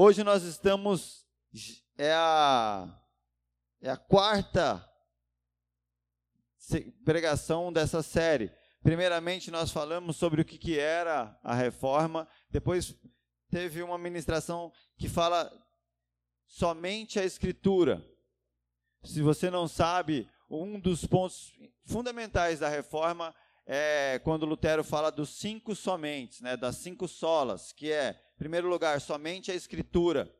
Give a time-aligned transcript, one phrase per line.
[0.00, 1.26] Hoje nós estamos
[1.96, 3.02] é a
[3.80, 4.88] é a quarta
[7.04, 8.52] pregação dessa série.
[8.80, 12.94] Primeiramente nós falamos sobre o que, que era a reforma, depois
[13.50, 15.52] teve uma ministração que fala
[16.46, 18.00] somente a escritura.
[19.02, 21.52] Se você não sabe, um dos pontos
[21.84, 23.34] fundamentais da reforma
[23.66, 29.00] é quando Lutero fala dos cinco somentes, né, das cinco solas, que é, primeiro lugar,
[29.00, 30.34] somente a escritura.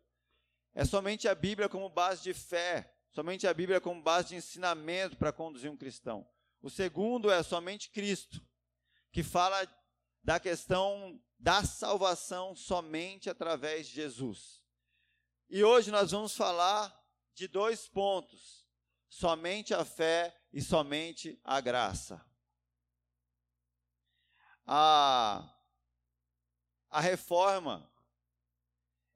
[0.75, 5.16] É somente a Bíblia como base de fé, somente a Bíblia como base de ensinamento
[5.16, 6.27] para conduzir um cristão.
[6.62, 8.41] O segundo é somente Cristo,
[9.12, 9.66] que fala
[10.23, 14.62] da questão da salvação somente através de Jesus.
[15.49, 16.95] E hoje nós vamos falar
[17.35, 18.66] de dois pontos:
[19.09, 22.24] somente a fé e somente a graça.
[24.66, 25.58] A,
[26.91, 27.91] a reforma,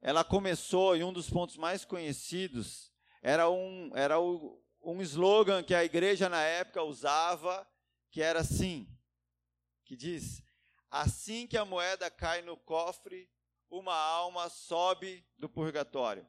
[0.01, 2.91] ela começou, e um dos pontos mais conhecidos
[3.21, 7.67] era um, era o, um slogan que a igreja na época usava,
[8.11, 8.87] que era assim,
[9.85, 10.43] que diz,
[10.91, 13.29] assim que a moeda cai no cofre,
[13.69, 16.27] uma alma sobe do purgatório.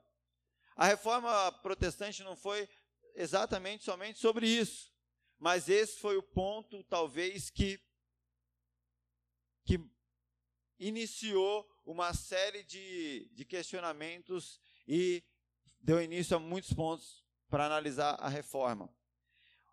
[0.76, 2.68] A reforma protestante não foi
[3.14, 4.92] exatamente somente sobre isso,
[5.38, 7.78] mas esse foi o ponto, talvez, que,
[9.64, 9.78] que
[10.78, 15.22] iniciou uma série de, de questionamentos e
[15.80, 18.88] deu início a muitos pontos para analisar a reforma.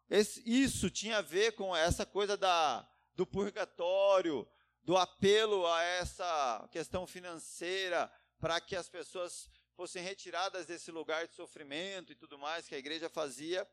[0.10, 4.48] Esse, isso tinha a ver com essa coisa da, do purgatório,
[4.84, 11.34] do apelo a essa questão financeira para que as pessoas fossem retiradas desse lugar de
[11.34, 13.68] sofrimento e tudo mais que a igreja fazia,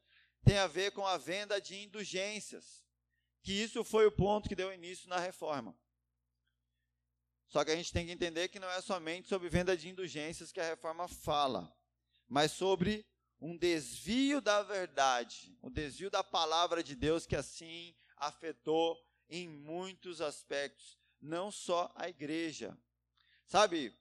[0.45, 2.85] tem a ver com a venda de indulgências.
[3.43, 5.77] Que isso foi o ponto que deu início na reforma.
[7.49, 10.53] Só que a gente tem que entender que não é somente sobre venda de indulgências
[10.53, 11.75] que a reforma fala,
[12.29, 13.07] mas sobre
[13.41, 18.99] um desvio da verdade, um desvio da palavra de Deus que assim afetou
[19.31, 22.77] em muitos aspectos, não só a igreja.
[23.47, 23.97] Sabe,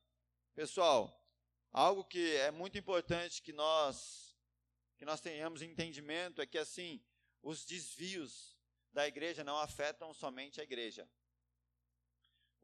[0.54, 1.26] pessoal,
[1.72, 4.28] algo que é muito importante que nós
[4.98, 7.02] que nós tenhamos entendimento é que assim,
[7.44, 8.58] os desvios
[8.92, 11.08] da igreja não afetam somente a igreja.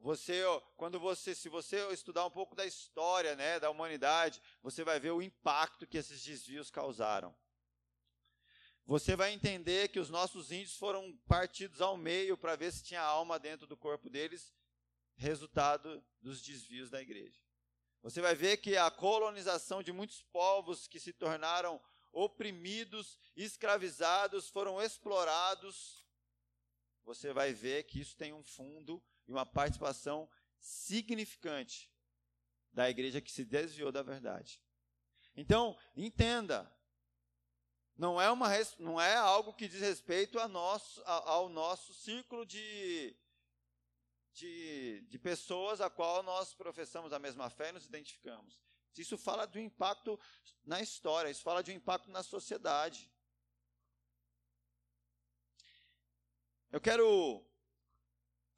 [0.03, 0.43] Você,
[0.75, 5.11] quando você, se você estudar um pouco da história, né, da humanidade, você vai ver
[5.11, 7.33] o impacto que esses desvios causaram.
[8.85, 12.99] Você vai entender que os nossos índios foram partidos ao meio para ver se tinha
[12.99, 14.53] alma dentro do corpo deles,
[15.15, 17.39] resultado dos desvios da igreja.
[18.01, 21.81] Você vai ver que a colonização de muitos povos que se tornaram
[22.11, 26.05] oprimidos, escravizados, foram explorados.
[27.05, 30.29] Você vai ver que isso tem um fundo e uma participação
[30.59, 31.91] significante
[32.71, 34.61] da igreja que se desviou da verdade.
[35.35, 36.71] Então, entenda,
[37.95, 43.15] não é, uma, não é algo que diz respeito a nosso, ao nosso círculo de,
[44.31, 48.59] de, de pessoas a qual nós professamos a mesma fé e nos identificamos.
[48.97, 50.19] Isso fala do impacto
[50.63, 53.11] na história, isso fala de um impacto na sociedade.
[56.71, 57.45] Eu quero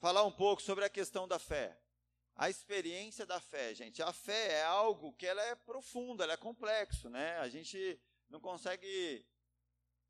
[0.05, 1.75] falar um pouco sobre a questão da fé.
[2.35, 4.03] A experiência da fé, gente.
[4.03, 7.39] A fé é algo que ela é profunda, ela é complexo, né?
[7.39, 7.99] A gente
[8.29, 9.25] não consegue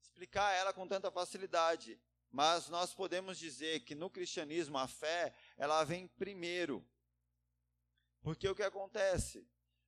[0.01, 1.97] explicar ela com tanta facilidade.
[2.29, 6.85] Mas nós podemos dizer que no cristianismo a fé, ela vem primeiro.
[8.21, 9.47] Porque o que acontece?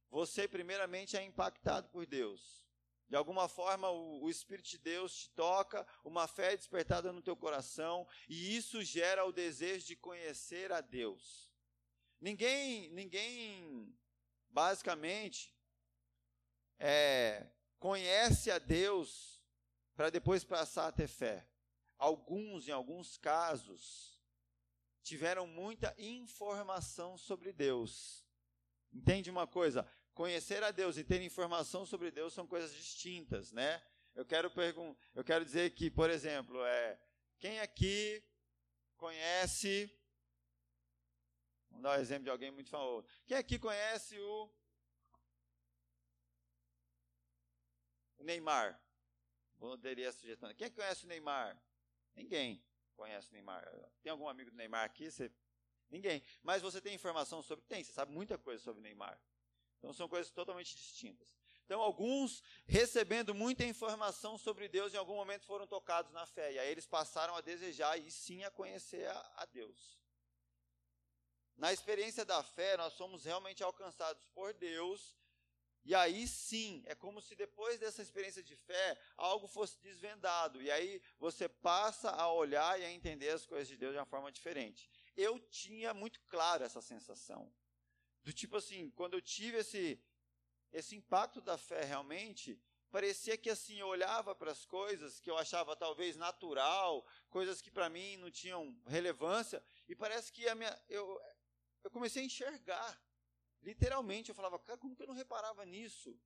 [0.10, 2.66] Você primeiramente é impactado por Deus.
[3.10, 7.22] De alguma forma, o, o, Espírito de Deus te toca, uma fé é despertada no
[7.22, 11.50] teu coração, e isso gera o desejo de conhecer a Deus.
[12.20, 13.96] Ninguém, ninguém,
[14.50, 15.56] basicamente,
[16.80, 17.48] é,
[17.80, 19.42] conhece a Deus
[19.96, 21.48] para depois passar a ter fé.
[21.98, 24.22] Alguns, em alguns casos,
[25.02, 28.26] tiveram muita informação sobre Deus.
[28.92, 29.90] Entende uma coisa?
[30.18, 33.82] Conhecer a Deus e ter informação sobre Deus são coisas distintas, né?
[34.16, 34.52] Eu quero
[35.14, 37.00] eu quero dizer que, por exemplo, é
[37.38, 38.24] quem aqui
[38.98, 39.94] conhece
[41.70, 43.08] Vamos dar um exemplo de alguém muito famoso.
[43.28, 44.52] Quem aqui conhece o
[48.18, 48.82] o Neymar?
[49.60, 50.52] Poderia sugestão.
[50.56, 51.62] Quem conhece o Neymar?
[52.16, 52.66] Ninguém
[52.96, 53.64] conhece o Neymar.
[54.02, 55.12] Tem algum amigo do Neymar aqui?
[55.12, 55.32] Você...
[55.92, 56.24] Ninguém.
[56.42, 57.64] Mas você tem informação sobre?
[57.66, 59.22] Tem, você sabe muita coisa sobre o Neymar.
[59.78, 61.38] Então são coisas totalmente distintas.
[61.66, 66.54] Então, alguns, recebendo muita informação sobre Deus, em algum momento foram tocados na fé.
[66.54, 70.00] E aí eles passaram a desejar e sim a conhecer a, a Deus.
[71.58, 75.18] Na experiência da fé, nós somos realmente alcançados por Deus
[75.84, 80.62] E aí sim, é como se depois dessa experiência de fé, algo fosse desvendado.
[80.62, 84.06] E aí você passa a olhar e a entender as coisas de Deus de uma
[84.06, 84.90] forma diferente.
[85.16, 87.50] Eu tinha muito claro essa sensação.
[88.28, 89.84] Do tipo assim, quando eu tive esse,
[90.74, 95.38] esse impacto da fé realmente, parecia que assim eu olhava para as coisas que eu
[95.38, 100.74] achava talvez natural, coisas que para mim não tinham relevância, e parece que a minha,
[100.90, 101.06] eu,
[101.86, 102.92] eu comecei a enxergar
[103.62, 106.20] Literalmente, eu falava, cara, como que eu não reparava nisso?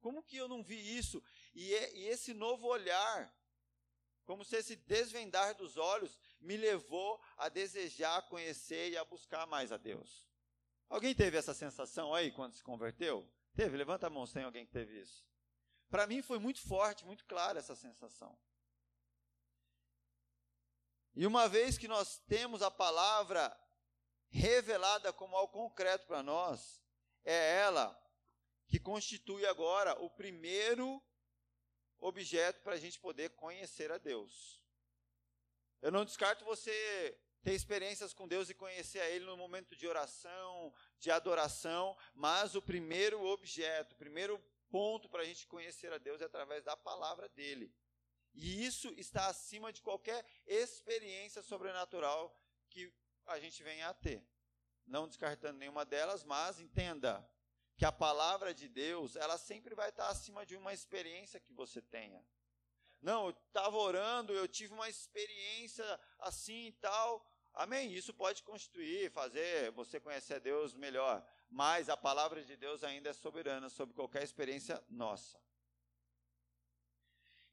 [0.00, 1.22] Como que eu não vi isso?
[1.54, 3.34] E, e esse novo olhar,
[4.24, 9.72] como se esse desvendar dos olhos me levou a desejar conhecer e a buscar mais
[9.72, 10.25] a Deus.
[10.88, 13.28] Alguém teve essa sensação aí quando se converteu?
[13.54, 13.76] Teve?
[13.76, 15.26] Levanta a mão se tem alguém que teve isso.
[15.88, 18.38] Para mim foi muito forte, muito clara essa sensação.
[21.14, 23.56] E uma vez que nós temos a palavra
[24.28, 26.82] revelada como algo concreto para nós,
[27.24, 27.98] é ela
[28.68, 31.02] que constitui agora o primeiro
[31.98, 34.60] objeto para a gente poder conhecer a Deus.
[35.80, 39.86] Eu não descarto você ter experiências com Deus e conhecer a Ele no momento de
[39.86, 44.38] oração, de adoração, mas o primeiro objeto, o primeiro
[44.68, 47.72] ponto para a gente conhecer a Deus é através da palavra dele.
[48.34, 52.36] E isso está acima de qualquer experiência sobrenatural
[52.68, 52.92] que
[53.26, 54.22] a gente venha a ter.
[54.86, 57.26] Não descartando nenhuma delas, mas entenda
[57.76, 61.80] que a palavra de Deus, ela sempre vai estar acima de uma experiência que você
[61.80, 62.24] tenha.
[63.06, 65.84] Não, eu estava orando, eu tive uma experiência
[66.18, 67.24] assim e tal.
[67.54, 67.94] Amém.
[67.94, 71.24] Isso pode constituir, fazer você conhecer a Deus melhor.
[71.48, 75.40] Mas a palavra de Deus ainda é soberana sobre qualquer experiência nossa.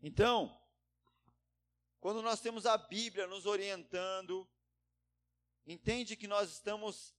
[0.01, 0.59] Então,
[1.99, 4.49] quando nós temos a Bíblia nos orientando,
[5.67, 7.13] entende que nós estamos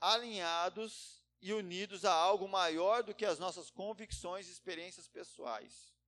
[0.00, 5.99] alinhados e unidos a algo maior do que as nossas convicções e experiências pessoais.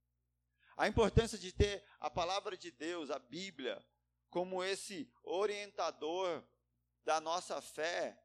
[0.77, 3.85] A importância de ter a palavra de Deus, a Bíblia,
[4.31, 6.43] como esse orientador
[7.05, 8.19] da nossa fé,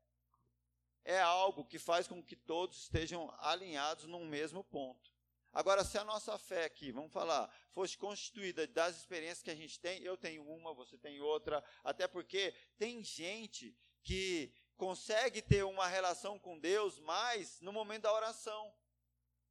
[1.04, 5.16] é algo que faz com que todos estejam alinhados num mesmo ponto.
[5.54, 9.80] Agora, se a nossa fé aqui, vamos falar, fosse constituída das experiências que a gente
[9.80, 15.88] tem, eu tenho uma, você tem outra, até porque tem gente que consegue ter uma
[15.88, 18.74] relação com Deus mais no momento da oração.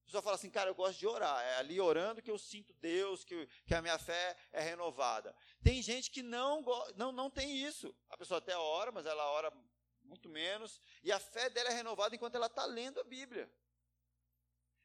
[0.06, 1.43] Pessoa fala assim, cara, eu gosto de orar.
[1.44, 5.35] É ali orando que eu sinto Deus, que, que a minha fé é renovada.
[5.64, 6.64] Tem gente que não,
[6.94, 7.93] não, não tem isso.
[8.08, 9.53] A pessoa até ora, mas ela ora
[10.05, 10.81] muito menos.
[11.03, 13.53] E a fé dela é renovada enquanto ela está lendo a Bíblia.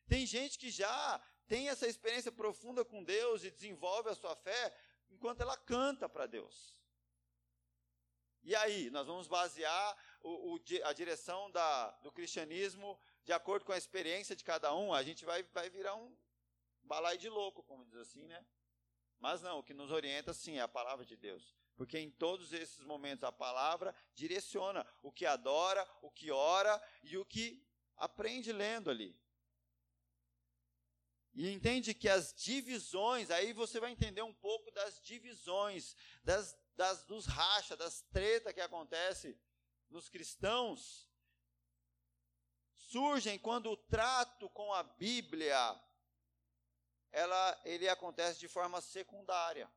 [0.07, 4.75] Tem gente que já tem essa experiência profunda com Deus e desenvolve a sua fé
[5.11, 6.81] enquanto ela canta para Deus.
[8.43, 13.71] E aí, nós vamos basear o, o, a direção da, do cristianismo de acordo com
[13.71, 16.15] a experiência de cada um, a gente vai, vai virar um
[16.83, 18.45] balai de louco, como diz assim, né?
[19.19, 21.55] Mas não, o que nos orienta sim é a palavra de Deus.
[21.75, 27.17] Porque em todos esses momentos a palavra direciona o que adora, o que ora e
[27.17, 27.63] o que
[27.95, 29.15] aprende lendo ali.
[31.33, 37.05] E entende que as divisões, aí você vai entender um pouco das divisões, das, das,
[37.05, 39.39] dos rachas, das tretas que acontece
[39.89, 41.09] nos cristãos,
[42.91, 45.79] surgem quando o trato com a Bíblia
[47.11, 49.71] ela, ele acontece de forma secundária.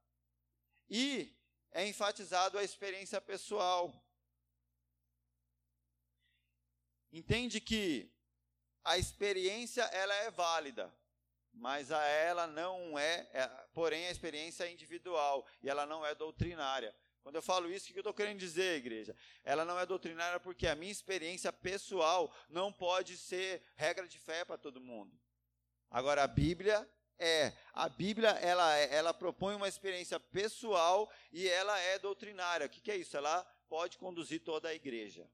[0.89, 1.33] E
[1.71, 3.93] é enfatizado a experiência pessoal.
[7.13, 8.13] Entende que
[8.83, 10.93] a experiência ela é válida
[11.55, 16.15] mas a ela não é, é, porém a experiência é individual e ela não é
[16.15, 16.95] doutrinária.
[17.25, 19.17] Quando eu falo isso, o que eu estou querendo dizer, igreja?
[19.43, 24.45] Ela não é doutrinária porque a minha experiência pessoal não pode ser regra de fé
[24.45, 25.19] para todo mundo.
[25.91, 26.87] Agora, a Bíblia
[27.19, 27.55] é.
[27.73, 32.67] A Bíblia, ela, é, ela propõe uma experiência pessoal e ela é doutrinária.
[32.67, 33.17] O que, que é isso?
[33.17, 35.27] Ela pode conduzir toda a igreja.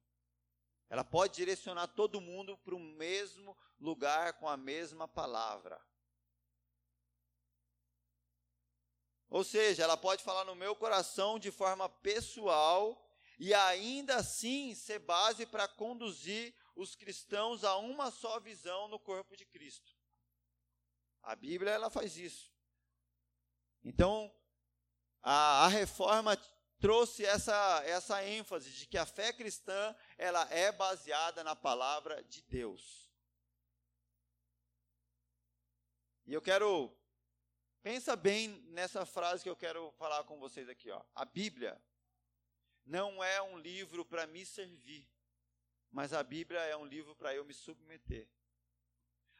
[0.89, 5.81] Ela pode direcionar todo mundo para o mesmo lugar com a mesma palavra.
[9.31, 13.01] Ou seja, ela pode falar no meu coração de forma pessoal
[13.39, 19.37] e ainda assim ser base para conduzir os cristãos a uma só visão no corpo
[19.37, 19.97] de Cristo.
[21.23, 22.53] A Bíblia ela faz isso.
[23.85, 24.35] Então,
[25.23, 26.37] a, a reforma
[26.81, 32.43] trouxe essa, essa ênfase de que a fé cristã ela é baseada na palavra de
[32.43, 33.09] Deus.
[36.27, 36.95] E eu quero
[37.83, 41.03] Pensa bem nessa frase que eu quero falar com vocês aqui, ó.
[41.15, 41.81] A Bíblia
[42.85, 45.09] não é um livro para me servir,
[45.91, 48.29] mas a Bíblia é um livro para eu me submeter.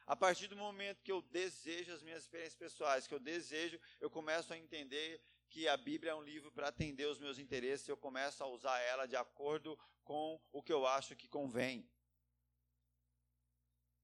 [0.07, 4.09] A partir do momento que eu desejo as minhas experiências pessoais, que eu desejo, eu
[4.09, 7.97] começo a entender que a Bíblia é um livro para atender os meus interesses, eu
[7.97, 11.87] começo a usar ela de acordo com o que eu acho que convém.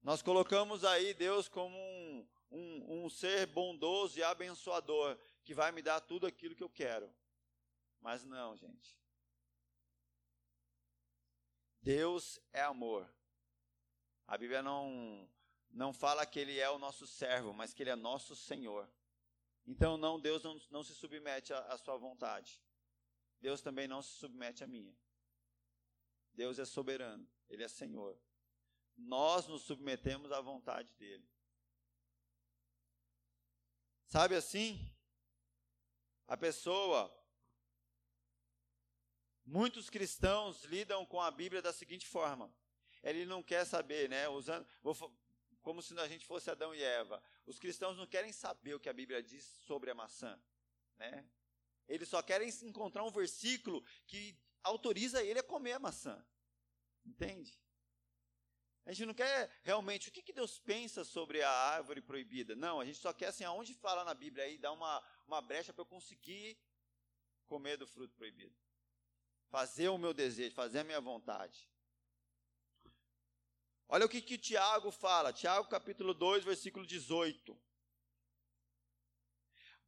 [0.00, 5.82] Nós colocamos aí Deus como um, um, um ser bondoso e abençoador, que vai me
[5.82, 7.12] dar tudo aquilo que eu quero.
[8.00, 8.96] Mas não, gente.
[11.80, 13.08] Deus é amor.
[14.26, 15.28] A Bíblia não,
[15.70, 18.88] não fala que Ele é o nosso servo, mas que Ele é nosso Senhor.
[19.66, 22.62] Então, não, Deus não, não se submete à, à sua vontade.
[23.40, 24.96] Deus também não se submete à minha.
[26.34, 28.18] Deus é soberano, Ele é Senhor.
[28.96, 31.28] Nós nos submetemos à vontade dEle.
[34.08, 34.90] Sabe assim?
[36.26, 37.14] A pessoa
[39.50, 42.54] Muitos cristãos lidam com a Bíblia da seguinte forma:
[43.02, 44.28] ele não quer saber, né?
[44.28, 44.94] Usando, vou,
[45.62, 47.22] como se a gente fosse Adão e Eva.
[47.46, 50.38] Os cristãos não querem saber o que a Bíblia diz sobre a maçã,
[50.98, 51.26] né?
[51.88, 56.22] Eles só querem encontrar um versículo que autoriza ele a comer a maçã.
[57.02, 57.58] Entende?
[58.88, 62.56] A gente não quer realmente o que, que Deus pensa sobre a árvore proibida.
[62.56, 65.72] Não, a gente só quer assim, aonde fala na Bíblia aí, dá uma, uma brecha
[65.72, 66.58] para eu conseguir
[67.46, 68.56] comer do fruto proibido
[69.48, 71.68] fazer o meu desejo, fazer a minha vontade.
[73.88, 77.58] Olha o que, que Tiago fala, Tiago capítulo 2, versículo 18.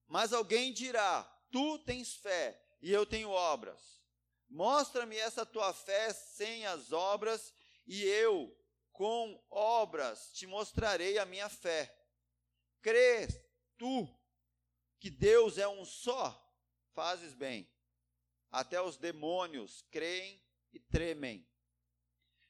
[0.06, 4.00] Mas alguém dirá: Tu tens fé e eu tenho obras.
[4.48, 7.54] Mostra-me essa tua fé sem as obras,
[7.86, 8.56] e eu,
[8.92, 11.94] com obras, te mostrarei a minha fé.
[12.82, 13.40] Crês
[13.76, 14.08] tu
[14.98, 16.36] que Deus é um só?
[16.92, 17.70] Fazes bem
[18.50, 20.42] até os demônios creem
[20.72, 21.46] e tremem.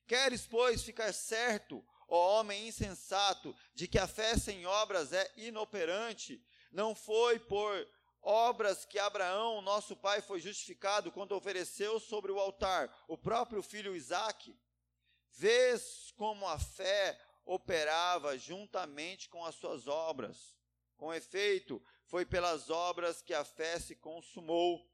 [0.07, 6.43] Queres, pois, ficar certo, ó homem insensato, de que a fé sem obras é inoperante?
[6.73, 7.87] Não foi por
[8.23, 13.95] obras que Abraão, nosso pai, foi justificado quando ofereceu sobre o altar o próprio filho
[13.95, 14.59] Isaque?
[15.33, 20.55] Vês como a fé operava juntamente com as suas obras.
[20.97, 24.89] Com efeito, foi pelas obras que a fé se consumou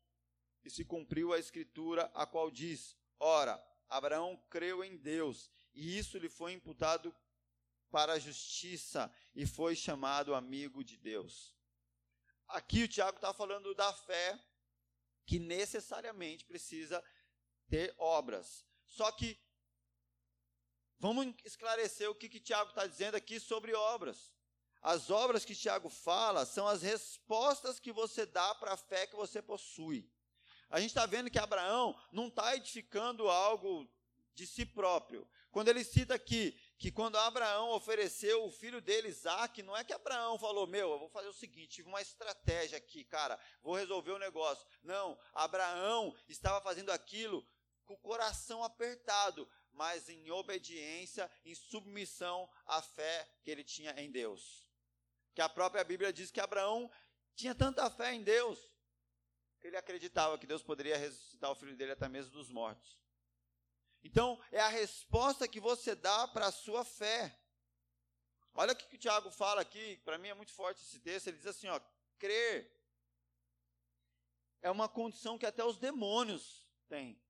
[0.64, 6.18] e se cumpriu a escritura, a qual diz: Ora, Abraão creu em Deus, e isso
[6.18, 7.14] lhe foi imputado
[7.90, 11.56] para a justiça, e foi chamado amigo de Deus.
[12.48, 14.38] Aqui o Tiago está falando da fé
[15.24, 17.02] que necessariamente precisa
[17.68, 18.64] ter obras.
[18.84, 19.38] Só que
[20.98, 24.34] vamos esclarecer o que, que Tiago está dizendo aqui sobre obras.
[24.82, 29.16] As obras que Tiago fala são as respostas que você dá para a fé que
[29.16, 30.08] você possui.
[30.70, 33.88] A gente está vendo que Abraão não está edificando algo
[34.34, 35.28] de si próprio.
[35.50, 39.94] Quando ele cita aqui que quando Abraão ofereceu o filho dele, Isaac, não é que
[39.94, 44.12] Abraão falou, meu, eu vou fazer o seguinte, tive uma estratégia aqui, cara, vou resolver
[44.12, 44.66] o negócio.
[44.82, 47.48] Não, Abraão estava fazendo aquilo
[47.86, 54.10] com o coração apertado, mas em obediência, em submissão à fé que ele tinha em
[54.10, 54.68] Deus.
[55.34, 56.90] Que a própria Bíblia diz que Abraão
[57.36, 58.76] tinha tanta fé em Deus
[59.66, 62.98] ele acreditava que Deus poderia ressuscitar o filho dele até mesmo dos mortos.
[64.02, 67.36] Então, é a resposta que você dá para a sua fé.
[68.54, 71.26] Olha o que o Tiago fala aqui, para mim é muito forte esse texto.
[71.26, 71.80] Ele diz assim: ó,
[72.18, 72.72] crer
[74.62, 77.20] é uma condição que até os demônios têm.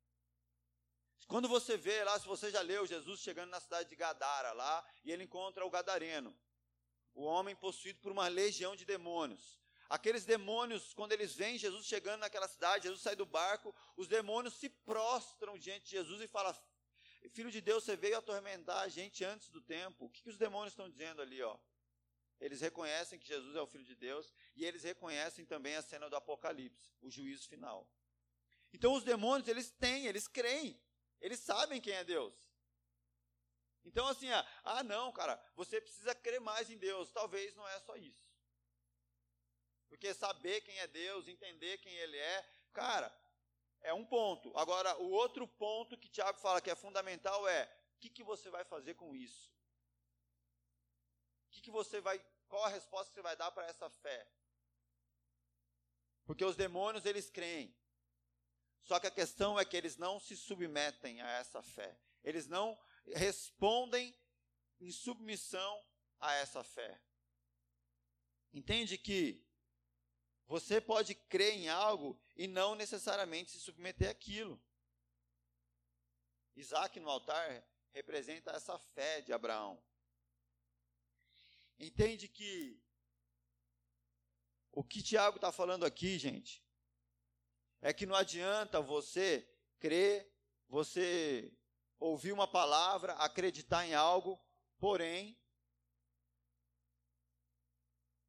[1.27, 4.85] Quando você vê lá, se você já leu Jesus chegando na cidade de Gadara lá,
[5.05, 6.37] e ele encontra o gadareno,
[7.15, 9.61] o homem possuído por uma legião de demônios.
[9.89, 14.55] Aqueles demônios, quando eles veem Jesus chegando naquela cidade, Jesus sai do barco, os demônios
[14.55, 16.55] se prostram diante de Jesus e falam:
[17.31, 20.07] Filho de Deus, você veio atormentar a gente antes do tempo.
[20.07, 21.41] O que, que os demônios estão dizendo ali?
[21.43, 21.59] Ó?
[22.41, 26.11] Eles reconhecem que Jesus é o Filho de Deus e eles reconhecem também a cena
[26.11, 27.89] do Apocalipse, o juízo final.
[28.73, 30.79] Então os demônios, eles têm, eles creem,
[31.21, 32.35] eles sabem quem é Deus.
[33.85, 34.29] Então assim,
[34.65, 37.13] ah não, cara, você precisa crer mais em Deus.
[37.13, 38.27] Talvez não é só isso.
[39.89, 43.15] Porque saber quem é Deus, entender quem Ele é, cara,
[43.81, 44.57] é um ponto.
[44.57, 48.51] Agora, o outro ponto que Tiago fala que é fundamental é: o que, que você
[48.51, 49.51] vai fazer com isso?
[51.47, 52.19] O que, que você vai.
[52.49, 54.27] Qual a resposta que você vai dar para essa fé?
[56.25, 57.75] Porque os demônios, eles creem.
[58.87, 61.99] Só que a questão é que eles não se submetem a essa fé.
[62.23, 62.79] Eles não
[63.15, 64.17] respondem
[64.81, 65.85] em submissão
[66.21, 67.03] a essa fé.
[68.53, 69.45] Entende que
[70.47, 74.63] você pode crer em algo e não necessariamente se submeter àquilo.
[76.55, 79.83] Isaac no altar representa essa fé de Abraão.
[81.77, 82.81] Entende que
[84.71, 86.65] o que Tiago está falando aqui, gente,
[87.81, 90.31] é que não adianta você crer,
[90.69, 91.53] você
[91.99, 94.41] ouvir uma palavra, acreditar em algo,
[94.79, 95.39] porém,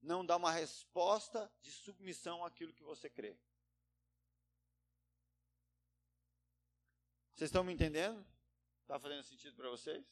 [0.02, 3.38] não dar uma resposta de submissão àquilo que você crê.
[7.34, 8.26] Vocês estão me entendendo?
[8.82, 10.04] Está fazendo sentido para vocês?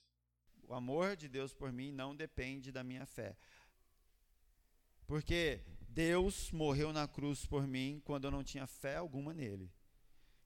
[0.63, 3.37] O amor de Deus por mim não depende da minha fé.
[5.07, 5.63] Porque
[5.95, 9.71] Deus morreu na cruz por mim quando eu não tinha fé alguma nele.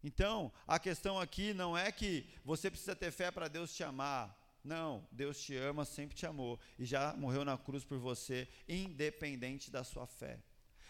[0.03, 4.37] Então, a questão aqui não é que você precisa ter fé para Deus te amar.
[4.63, 9.71] Não, Deus te ama, sempre te amou e já morreu na cruz por você, independente
[9.71, 10.39] da sua fé.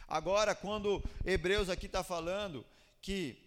[0.06, 2.66] Agora, quando Hebreus aqui está falando
[3.02, 3.42] que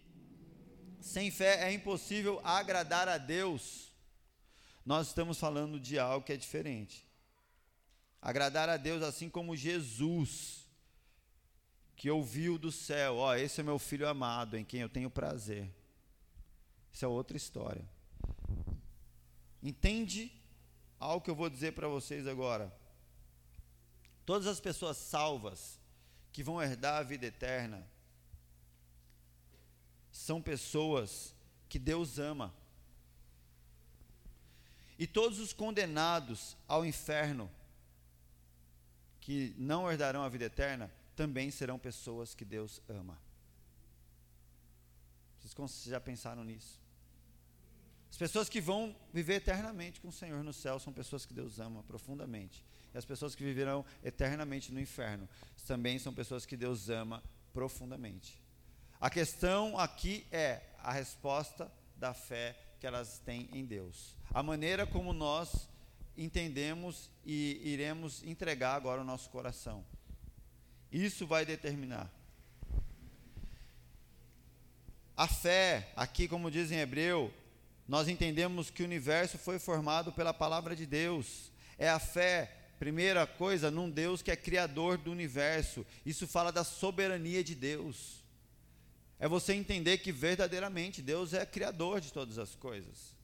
[0.99, 3.92] sem fé é impossível agradar a Deus,
[4.83, 7.07] nós estamos falando de algo que é diferente.
[8.23, 10.62] Agradar a Deus assim como Jesus,
[12.03, 15.09] que ouviu do céu: Ó, oh, esse é meu filho amado, em quem eu tenho
[15.09, 15.73] prazer.
[16.93, 17.89] Isso é outra história.
[19.63, 20.33] Entende
[20.99, 22.77] algo que eu vou dizer para vocês agora?
[24.27, 25.79] Todas as pessoas salvas
[26.33, 27.89] que vão herdar a vida eterna
[30.11, 31.33] são pessoas
[31.69, 32.53] que Deus ama.
[34.99, 37.49] E todos os condenados ao inferno,
[39.21, 43.19] que não herdarão a vida eterna, também serão pessoas que Deus ama.
[45.38, 46.81] Vocês já pensaram nisso?
[48.11, 51.59] As pessoas que vão viver eternamente com o Senhor no céu são pessoas que Deus
[51.59, 52.64] ama profundamente.
[52.92, 55.28] E as pessoas que viverão eternamente no inferno
[55.66, 58.40] também são pessoas que Deus ama profundamente.
[59.00, 64.16] A questão aqui é a resposta da fé que elas têm em Deus.
[64.31, 65.69] A maneira como nós
[66.16, 69.85] entendemos e iremos entregar agora o nosso coração.
[70.93, 72.11] Isso vai determinar.
[75.16, 77.33] A fé, aqui como diz em Hebreu,
[77.88, 81.51] nós entendemos que o universo foi formado pela palavra de Deus.
[81.79, 85.87] É a fé, primeira coisa, num Deus que é criador do universo.
[86.05, 88.23] Isso fala da soberania de Deus
[89.23, 93.14] é você entender que verdadeiramente Deus é criador de todas as coisas.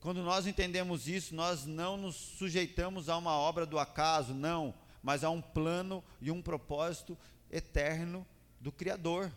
[0.00, 5.24] Quando nós entendemos isso, nós não nos sujeitamos a uma obra do acaso, não, mas
[5.24, 7.18] a um plano e um propósito
[7.50, 8.26] eterno
[8.60, 9.32] do Criador.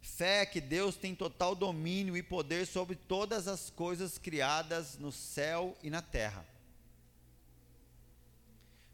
[0.00, 5.10] Fé é que Deus tem total domínio e poder sobre todas as coisas criadas no
[5.10, 6.46] céu e na terra.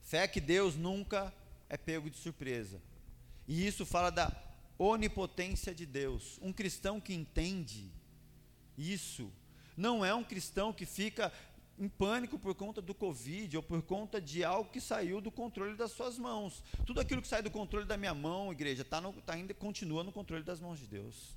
[0.03, 1.33] Fé que Deus nunca
[1.69, 2.81] é pego de surpresa.
[3.47, 4.33] E isso fala da
[4.79, 6.39] onipotência de Deus.
[6.41, 7.91] Um cristão que entende
[8.77, 9.31] isso
[9.77, 11.33] não é um cristão que fica
[11.79, 15.77] em pânico por conta do Covid ou por conta de algo que saiu do controle
[15.77, 16.63] das suas mãos.
[16.87, 20.03] Tudo aquilo que sai do controle da minha mão, igreja, tá no, tá ainda continua
[20.03, 21.37] no controle das mãos de Deus.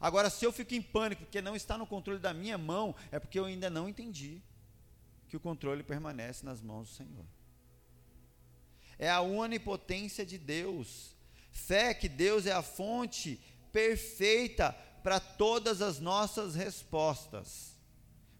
[0.00, 3.18] Agora, se eu fico em pânico porque não está no controle da minha mão, é
[3.18, 4.42] porque eu ainda não entendi
[5.28, 7.24] que o controle permanece nas mãos do Senhor
[8.98, 11.14] é a onipotência de Deus.
[11.52, 13.40] Fé que Deus é a fonte
[13.72, 17.77] perfeita para todas as nossas respostas.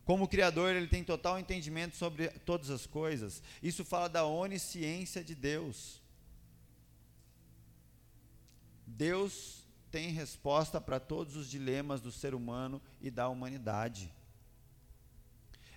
[0.09, 3.43] Como Criador, Ele tem total entendimento sobre todas as coisas.
[3.63, 6.01] Isso fala da onisciência de Deus.
[8.87, 14.11] Deus tem resposta para todos os dilemas do ser humano e da humanidade.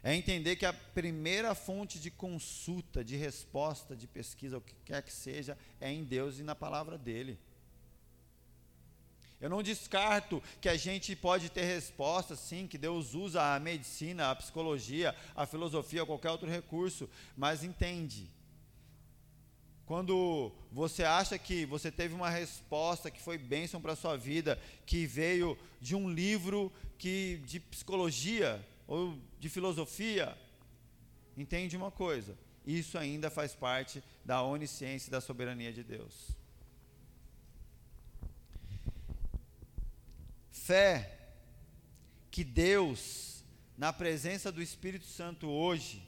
[0.02, 5.04] É entender que a primeira fonte de consulta, de resposta, de pesquisa, o que quer
[5.04, 7.38] que seja, é em Deus e na palavra dele.
[9.42, 14.30] Eu não descarto que a gente pode ter resposta, sim, que Deus usa a medicina,
[14.30, 18.30] a psicologia, a filosofia, qualquer outro recurso, mas entende.
[19.84, 24.62] Quando você acha que você teve uma resposta que foi bênção para a sua vida,
[24.86, 30.38] que veio de um livro que de psicologia, ou de filosofia,
[31.36, 36.41] entende uma coisa: isso ainda faz parte da onisciência e da soberania de Deus.
[40.66, 41.18] Fé
[42.30, 43.44] que Deus,
[43.78, 46.08] na presença do Espírito Santo hoje,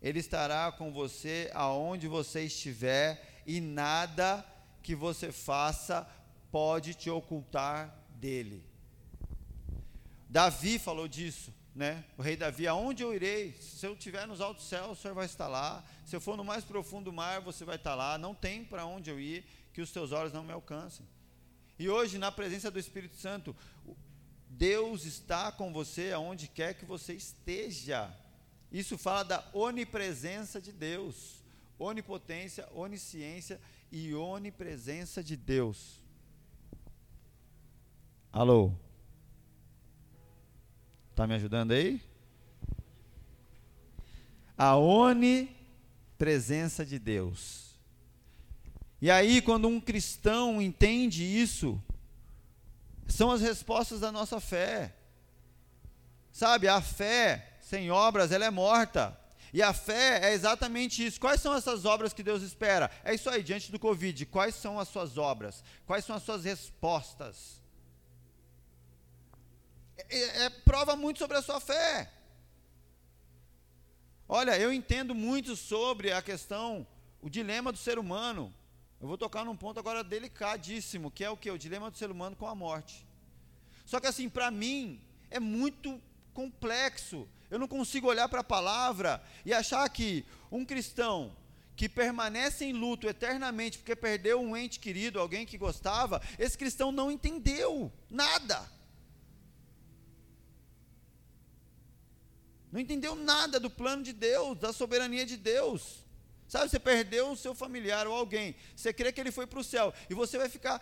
[0.00, 4.44] Ele estará com você aonde você estiver e nada
[4.82, 6.08] que você faça
[6.50, 8.64] pode te ocultar dele.
[10.28, 12.02] Davi falou disso né?
[12.16, 13.52] O rei Davi, aonde eu irei?
[13.60, 15.84] Se eu estiver nos altos céus, o Senhor vai estar lá.
[16.06, 18.16] Se eu for no mais profundo mar, você vai estar lá.
[18.16, 21.06] Não tem para onde eu ir que os teus olhos não me alcancem.
[21.78, 23.54] E hoje, na presença do Espírito Santo,
[24.48, 28.10] Deus está com você aonde quer que você esteja.
[28.72, 31.44] Isso fala da onipresença de Deus.
[31.78, 33.60] Onipotência, onisciência
[33.92, 36.00] e onipresença de Deus.
[38.32, 38.72] Alô?
[41.14, 42.00] Tá me ajudando aí?
[44.56, 47.65] A onipresença de Deus.
[49.00, 51.80] E aí, quando um cristão entende isso,
[53.06, 54.94] são as respostas da nossa fé.
[56.32, 59.18] Sabe, a fé sem obras, ela é morta.
[59.52, 61.20] E a fé é exatamente isso.
[61.20, 62.90] Quais são essas obras que Deus espera?
[63.02, 64.26] É isso aí, diante do Covid.
[64.26, 65.64] Quais são as suas obras?
[65.86, 67.60] Quais são as suas respostas?
[69.96, 72.10] É, é, é prova muito sobre a sua fé.
[74.28, 76.86] Olha, eu entendo muito sobre a questão,
[77.22, 78.52] o dilema do ser humano.
[79.00, 81.50] Eu vou tocar num ponto agora delicadíssimo, que é o que?
[81.50, 83.06] O dilema do ser humano com a morte.
[83.84, 86.00] Só que assim, para mim, é muito
[86.32, 87.28] complexo.
[87.50, 91.36] Eu não consigo olhar para a palavra e achar que um cristão
[91.76, 96.90] que permanece em luto eternamente porque perdeu um ente querido, alguém que gostava, esse cristão
[96.90, 98.66] não entendeu nada.
[102.72, 106.05] Não entendeu nada do plano de Deus, da soberania de Deus.
[106.48, 109.64] Sabe, você perdeu o seu familiar ou alguém, você crê que ele foi para o
[109.64, 110.80] céu, e você vai ficar.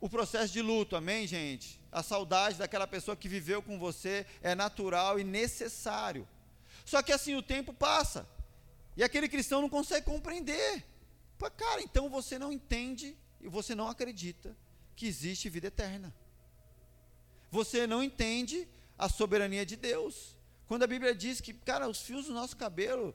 [0.00, 1.80] O processo de luto, amém, gente?
[1.90, 6.28] A saudade daquela pessoa que viveu com você é natural e necessário.
[6.84, 8.28] Só que assim o tempo passa,
[8.96, 10.84] e aquele cristão não consegue compreender.
[11.38, 14.56] Pô, cara, então você não entende e você não acredita
[14.94, 16.14] que existe vida eterna.
[17.50, 20.36] Você não entende a soberania de Deus.
[20.66, 23.14] Quando a Bíblia diz que, cara, os fios do nosso cabelo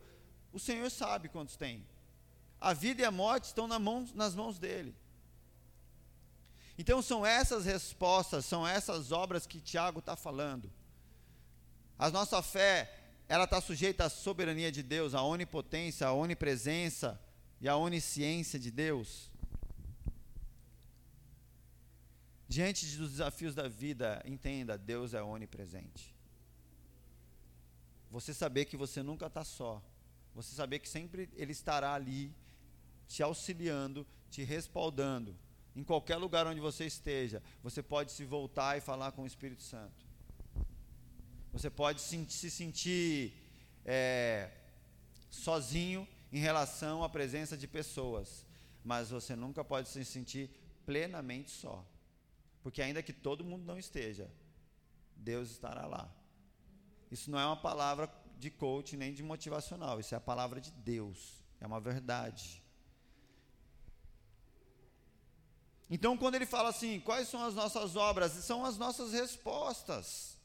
[0.54, 1.86] o Senhor sabe quantos tem.
[2.62, 4.96] A vida e a morte estão na mão, nas mãos dele.
[6.78, 10.72] Então são essas respostas, são essas obras que Tiago está falando.
[11.98, 17.20] A nossa fé, ela está sujeita à soberania de Deus, à onipotência, à onipresença
[17.60, 19.32] e à onisciência de Deus.
[22.48, 26.14] Diante dos desafios da vida, entenda, Deus é onipresente.
[28.12, 29.82] Você saber que você nunca está só.
[30.36, 32.34] Você saber que sempre Ele estará ali,
[33.08, 35.36] te auxiliando, te respaldando.
[35.76, 39.64] Em qualquer lugar onde você esteja, você pode se voltar e falar com o Espírito
[39.64, 40.06] Santo.
[41.52, 43.34] Você pode se sentir
[43.86, 44.50] é,
[45.30, 48.46] sozinho em relação à presença de pessoas,
[48.84, 50.50] mas você nunca pode se sentir
[50.86, 51.86] plenamente só.
[52.62, 54.30] Porque ainda que todo mundo não esteja,
[55.16, 56.12] Deus estará lá.
[57.12, 60.00] Isso não é uma palavra de coach nem de motivacional.
[60.00, 61.44] Isso é a palavra de Deus.
[61.60, 62.62] É uma verdade.
[65.90, 68.32] Então, quando ele fala assim, quais são as nossas obras?
[68.32, 70.38] São as nossas respostas.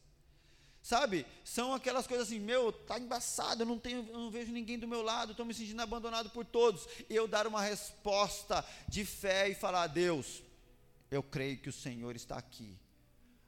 [0.83, 1.27] Sabe?
[1.45, 4.87] São aquelas coisas assim, meu, tá embaçado, eu não tenho, eu não vejo ninguém do
[4.87, 6.87] meu lado, estou me sentindo abandonado por todos.
[7.11, 10.43] Eu dar uma resposta de fé e falar: "Deus,
[11.11, 12.79] eu creio que o Senhor está aqui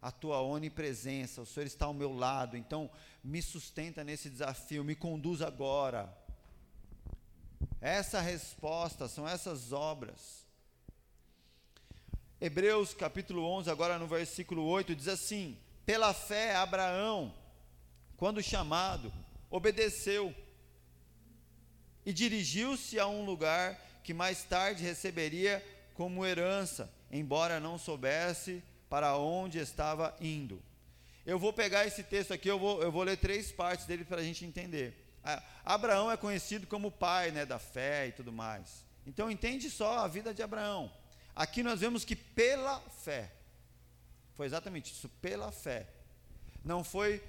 [0.00, 2.90] a tua onipresença, o Senhor está ao meu lado, então
[3.22, 6.16] me sustenta nesse desafio, me conduz agora.
[7.80, 10.46] Essa resposta, são essas obras.
[12.40, 17.34] Hebreus capítulo 11, agora no versículo 8, diz assim: Pela fé, Abraão,
[18.16, 19.12] quando chamado,
[19.50, 20.34] obedeceu
[22.04, 29.16] e dirigiu-se a um lugar que mais tarde receberia como herança, embora não soubesse para
[29.16, 30.62] onde estava indo.
[31.26, 34.20] Eu vou pegar esse texto aqui, eu vou, eu vou ler três partes dele para
[34.20, 34.94] a gente entender.
[35.64, 38.84] Abraão é conhecido como pai né, da fé e tudo mais.
[39.06, 40.92] Então entende só a vida de Abraão.
[41.34, 43.30] Aqui nós vemos que pela fé,
[44.34, 45.86] foi exatamente isso, pela fé.
[46.64, 47.22] Não foi.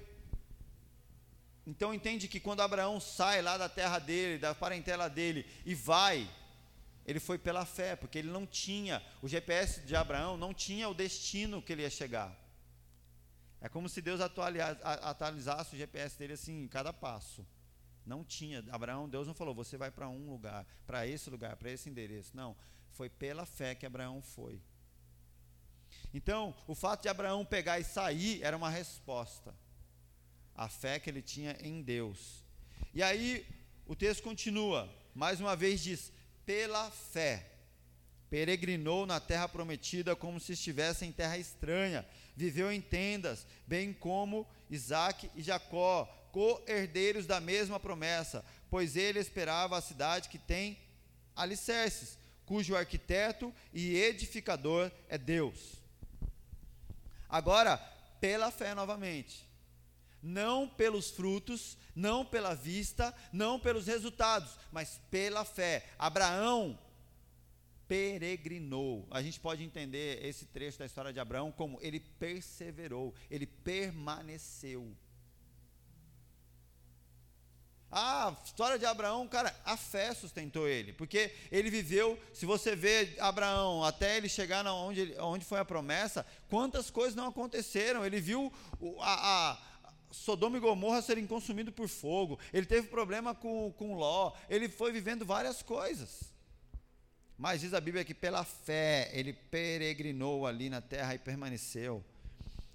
[1.66, 6.28] Então entende que quando Abraão sai lá da terra dele, da parentela dele, e vai
[7.04, 10.94] ele foi pela fé, porque ele não tinha, o GPS de Abraão não tinha o
[10.94, 12.32] destino que ele ia chegar.
[13.64, 17.46] É como se Deus atualizasse o GPS dele assim, em cada passo.
[18.04, 18.64] Não tinha.
[18.72, 22.36] Abraão, Deus não falou, você vai para um lugar, para esse lugar, para esse endereço.
[22.36, 22.56] Não.
[22.90, 24.60] Foi pela fé que Abraão foi.
[26.12, 29.54] Então, o fato de Abraão pegar e sair era uma resposta.
[30.54, 32.44] A fé que ele tinha em Deus.
[32.92, 33.46] E aí,
[33.86, 34.92] o texto continua.
[35.14, 36.12] Mais uma vez diz:
[36.44, 37.48] pela fé.
[38.28, 42.04] Peregrinou na terra prometida como se estivesse em terra estranha,
[42.36, 49.76] viveu em tendas, bem como Isaac e Jacó, co-herdeiros da mesma promessa, pois ele esperava
[49.76, 50.78] a cidade que tem
[51.36, 55.74] alicerces, cujo arquiteto e edificador é Deus.
[57.28, 57.76] Agora,
[58.20, 59.50] pela fé novamente.
[60.22, 65.84] Não pelos frutos, não pela vista, não pelos resultados, mas pela fé.
[65.98, 66.78] Abraão
[67.92, 69.06] peregrinou.
[69.10, 74.96] A gente pode entender esse trecho da história de Abraão como ele perseverou, ele permaneceu.
[77.90, 83.14] A história de Abraão, cara, a fé sustentou ele, porque ele viveu, se você vê
[83.18, 88.06] Abraão até ele chegar onde, onde foi a promessa, quantas coisas não aconteceram.
[88.06, 88.50] Ele viu
[89.00, 89.58] a, a
[90.10, 94.90] Sodoma e Gomorra serem consumidos por fogo, ele teve problema com, com Ló, ele foi
[94.92, 96.31] vivendo várias coisas.
[97.38, 102.04] Mas diz a Bíblia que pela fé ele peregrinou ali na terra e permaneceu.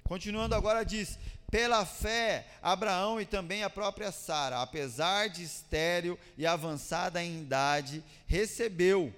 [0.03, 1.17] Continuando agora diz:
[1.49, 8.03] pela fé, Abraão e também a própria Sara, apesar de estéril e avançada em idade,
[8.25, 9.13] recebeu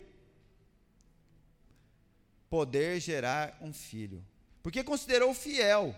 [2.50, 4.24] poder gerar um filho,
[4.62, 5.96] porque considerou fiel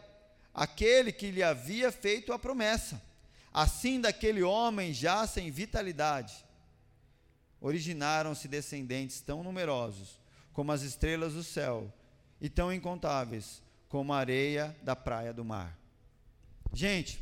[0.53, 3.01] aquele que lhe havia feito a promessa.
[3.53, 6.45] Assim, daquele homem já sem vitalidade,
[7.61, 10.19] originaram-se descendentes tão numerosos
[10.51, 11.93] como as estrelas do céu
[12.41, 15.77] e tão incontáveis como a areia da praia do mar.
[16.73, 17.21] Gente,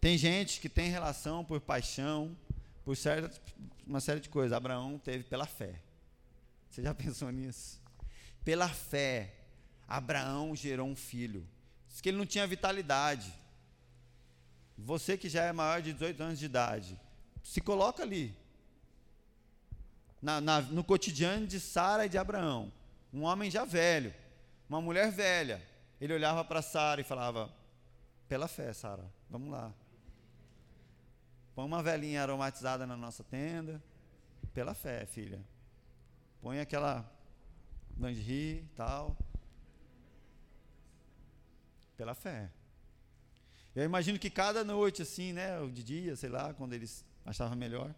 [0.00, 2.36] tem gente que tem relação por paixão,
[2.84, 3.40] por certa,
[3.86, 4.52] uma série de coisas.
[4.52, 5.80] Abraão teve pela fé.
[6.70, 7.80] Você já pensou nisso?
[8.44, 9.34] Pela fé,
[9.86, 11.46] Abraão gerou um filho.
[11.88, 13.32] Diz que ele não tinha vitalidade.
[14.76, 17.00] Você que já é maior de 18 anos de idade,
[17.42, 18.34] se coloca ali.
[20.20, 22.72] Na, na, no cotidiano de Sara e de Abraão.
[23.12, 24.12] Um homem já velho,
[24.68, 25.62] uma mulher velha.
[26.00, 27.50] Ele olhava para Sara e falava:
[28.28, 29.04] pela fé, Sara.
[29.30, 29.72] Vamos lá.
[31.54, 33.82] Põe uma velhinha aromatizada na nossa tenda.
[34.52, 35.40] Pela fé, filha.
[36.42, 37.10] Põe aquela
[37.96, 39.16] lingerie e tal.
[41.96, 42.50] Pela fé.
[43.74, 47.56] Eu imagino que cada noite, assim, né, ou de dia, sei lá, quando eles achavam
[47.56, 47.94] melhor,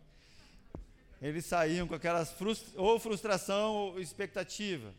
[1.20, 2.34] eles saíam com aquelas
[2.76, 4.94] ou frustração ou expectativa.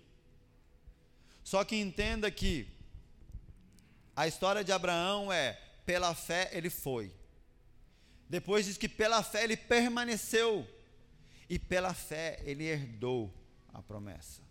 [1.43, 2.67] Só que entenda que
[4.15, 5.53] a história de Abraão é:
[5.85, 7.11] pela fé ele foi.
[8.29, 10.67] Depois diz que pela fé ele permaneceu.
[11.49, 13.33] E pela fé ele herdou
[13.73, 14.41] a promessa.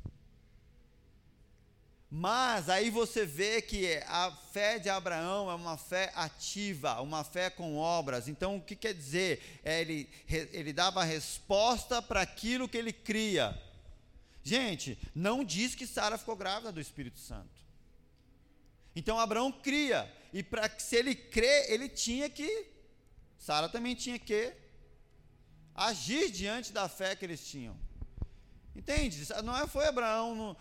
[2.11, 7.49] Mas aí você vê que a fé de Abraão é uma fé ativa, uma fé
[7.49, 8.27] com obras.
[8.27, 9.61] Então, o que quer dizer?
[9.63, 13.57] É ele, ele dava resposta para aquilo que ele cria.
[14.43, 17.61] Gente, não diz que Sara ficou grávida do Espírito Santo.
[18.97, 22.67] Então Abraão cria, e para se ele crê, ele tinha que,
[23.39, 24.53] Sara também tinha que
[25.75, 27.77] agir diante da fé que eles tinham.
[28.75, 29.27] Entende?
[29.45, 30.57] Não é, foi Abraão,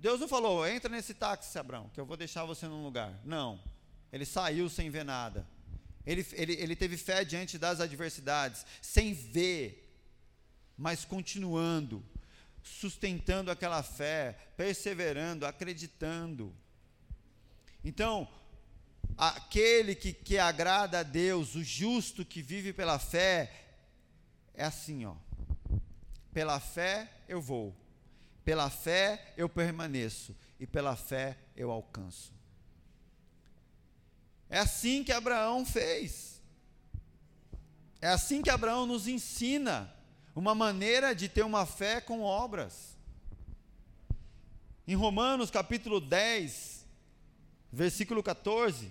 [0.00, 3.20] Deus não falou, entra nesse táxi, Abraão, que eu vou deixar você num lugar.
[3.22, 3.60] Não.
[4.10, 5.46] Ele saiu sem ver nada.
[6.06, 9.94] Ele, ele, ele teve fé diante das adversidades, sem ver,
[10.76, 12.02] mas continuando,
[12.62, 16.56] sustentando aquela fé, perseverando, acreditando.
[17.84, 18.26] Então,
[19.18, 23.52] aquele que, que agrada a Deus, o justo que vive pela fé,
[24.54, 25.14] é assim, ó.
[26.32, 27.76] Pela fé eu vou,
[28.44, 32.32] pela fé eu permaneço, e pela fé eu alcanço.
[34.48, 36.42] É assim que Abraão fez.
[38.00, 39.94] É assim que Abraão nos ensina
[40.34, 42.96] uma maneira de ter uma fé com obras.
[44.86, 46.84] Em Romanos capítulo 10,
[47.72, 48.90] versículo 14,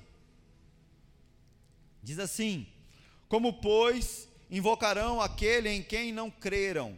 [2.02, 2.68] diz assim:
[3.28, 6.98] Como, pois, invocarão aquele em quem não creram?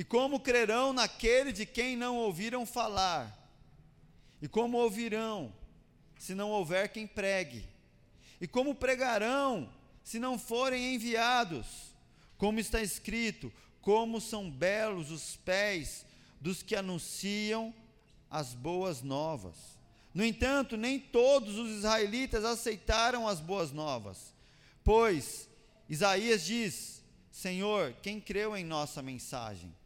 [0.00, 3.38] E como crerão naquele de quem não ouviram falar?
[4.40, 5.52] E como ouvirão,
[6.18, 7.68] se não houver quem pregue?
[8.40, 9.70] E como pregarão,
[10.02, 11.66] se não forem enviados?
[12.38, 16.06] Como está escrito: Como são belos os pés
[16.40, 17.74] dos que anunciam
[18.30, 19.54] as boas novas.
[20.14, 24.32] No entanto, nem todos os israelitas aceitaram as boas novas,
[24.82, 25.46] pois
[25.90, 29.78] Isaías diz: Senhor, quem creu em nossa mensagem?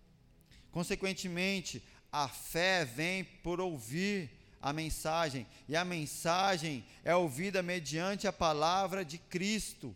[0.74, 4.28] Consequentemente, a fé vem por ouvir
[4.60, 9.94] a mensagem, e a mensagem é ouvida mediante a palavra de Cristo.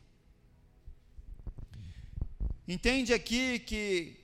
[2.69, 4.21] Entende aqui que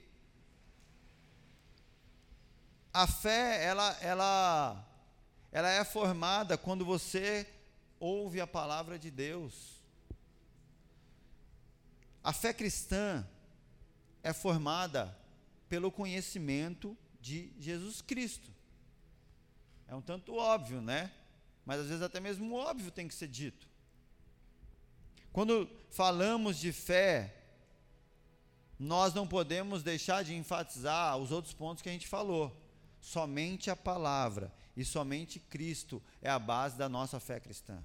[2.93, 4.89] a fé, ela, ela,
[5.51, 7.49] ela é formada quando você
[7.99, 9.83] ouve a palavra de Deus.
[12.23, 13.27] A fé cristã
[14.23, 15.24] é formada
[15.75, 18.49] pelo conhecimento de Jesus Cristo.
[19.89, 21.11] É um tanto óbvio, né?
[21.67, 23.69] Mas às vezes até mesmo óbvio tem que ser dito.
[25.33, 27.35] Quando falamos de fé,
[28.79, 32.57] nós não podemos deixar de enfatizar os outros pontos que a gente falou.
[33.01, 37.83] Somente a palavra e somente Cristo é a base da nossa fé cristã.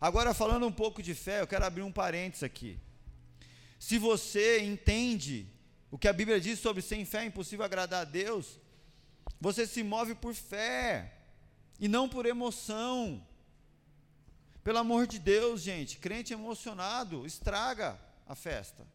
[0.00, 2.76] Agora, falando um pouco de fé, eu quero abrir um parênteses aqui.
[3.78, 5.46] Se você entende
[5.92, 8.58] o que a Bíblia diz sobre sem fé é impossível agradar a Deus,
[9.38, 11.12] você se move por fé
[11.78, 13.22] e não por emoção.
[14.64, 18.86] Pelo amor de Deus, gente, crente emocionado estraga a festa.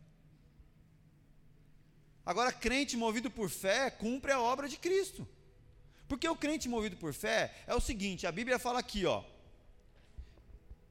[2.26, 5.28] Agora, crente movido por fé cumpre a obra de Cristo.
[6.08, 9.24] Porque o crente movido por fé é o seguinte: a Bíblia fala aqui, ó.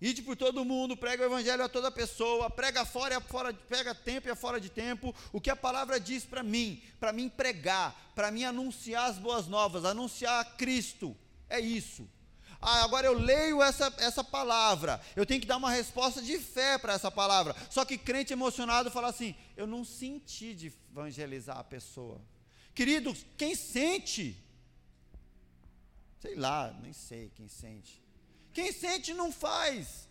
[0.01, 3.95] Ide por todo mundo, prega o evangelho a toda pessoa, prega fora e fora, pega
[3.95, 5.15] tempo e fora de tempo.
[5.33, 9.47] O que a palavra diz para mim, para mim pregar, para mim anunciar as boas
[9.47, 11.17] novas, anunciar Cristo.
[11.49, 12.07] É isso.
[12.61, 16.79] Ah, agora eu leio essa, essa palavra, eu tenho que dar uma resposta de fé
[16.79, 17.55] para essa palavra.
[17.71, 22.21] Só que crente emocionado fala assim: eu não senti de evangelizar a pessoa.
[22.75, 24.37] Queridos, quem sente?
[26.21, 28.06] Sei lá, nem sei quem sente.
[28.57, 30.09] Quem sente não faz.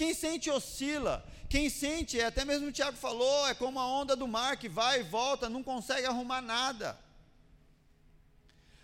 [0.00, 1.16] Quem sente oscila.
[1.54, 5.00] Quem sente, até mesmo o Tiago falou, é como a onda do mar que vai
[5.00, 6.98] e volta, não consegue arrumar nada.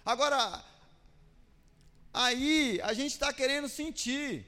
[0.04, 0.42] Agora,
[2.12, 4.44] Aí a gente está querendo sentir.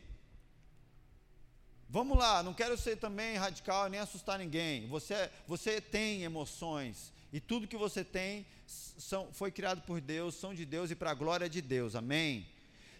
[1.88, 4.88] Vamos lá, não quero ser também radical nem assustar ninguém.
[4.88, 10.54] Você, você tem emoções e tudo que você tem são, foi criado por Deus, são
[10.54, 11.94] de Deus e para a glória de Deus.
[11.94, 12.48] Amém?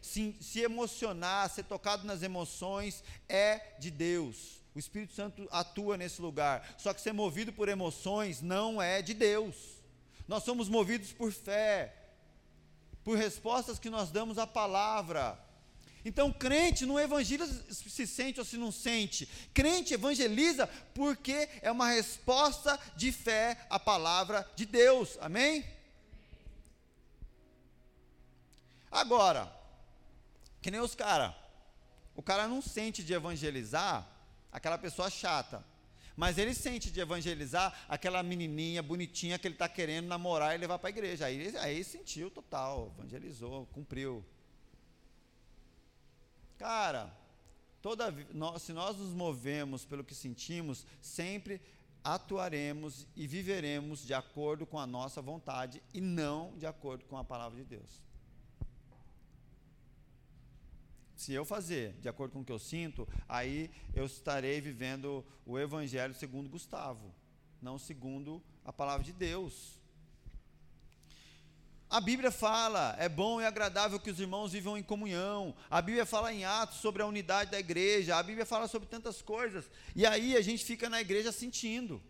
[0.00, 4.60] Se, se emocionar, ser tocado nas emoções é de Deus.
[4.74, 6.74] O Espírito Santo atua nesse lugar.
[6.78, 9.54] Só que ser movido por emoções não é de Deus.
[10.28, 11.96] Nós somos movidos por fé
[13.04, 15.38] por respostas que nós damos à palavra.
[16.04, 19.26] Então, crente não evangeliza se sente ou se não sente.
[19.52, 25.18] Crente evangeliza porque é uma resposta de fé à palavra de Deus.
[25.20, 25.64] Amém?
[28.90, 29.52] Agora,
[30.60, 31.34] que nem os caras.
[32.14, 34.06] O cara não sente de evangelizar
[34.52, 35.64] aquela pessoa chata.
[36.16, 40.78] Mas ele sente de evangelizar aquela menininha bonitinha que ele está querendo namorar e levar
[40.78, 41.26] para a igreja.
[41.26, 44.24] Aí, aí sentiu total, evangelizou, cumpriu.
[46.58, 47.10] Cara,
[47.80, 51.58] toda, nós, se nós nos movemos pelo que sentimos, sempre
[52.04, 57.24] atuaremos e viveremos de acordo com a nossa vontade e não de acordo com a
[57.24, 58.02] palavra de Deus.
[61.20, 65.58] Se eu fazer de acordo com o que eu sinto, aí eu estarei vivendo o
[65.58, 67.14] Evangelho segundo Gustavo,
[67.60, 69.78] não segundo a palavra de Deus.
[71.90, 75.54] A Bíblia fala, é bom e agradável que os irmãos vivam em comunhão.
[75.68, 78.16] A Bíblia fala em Atos sobre a unidade da igreja.
[78.16, 79.70] A Bíblia fala sobre tantas coisas.
[79.94, 82.02] E aí a gente fica na igreja sentindo.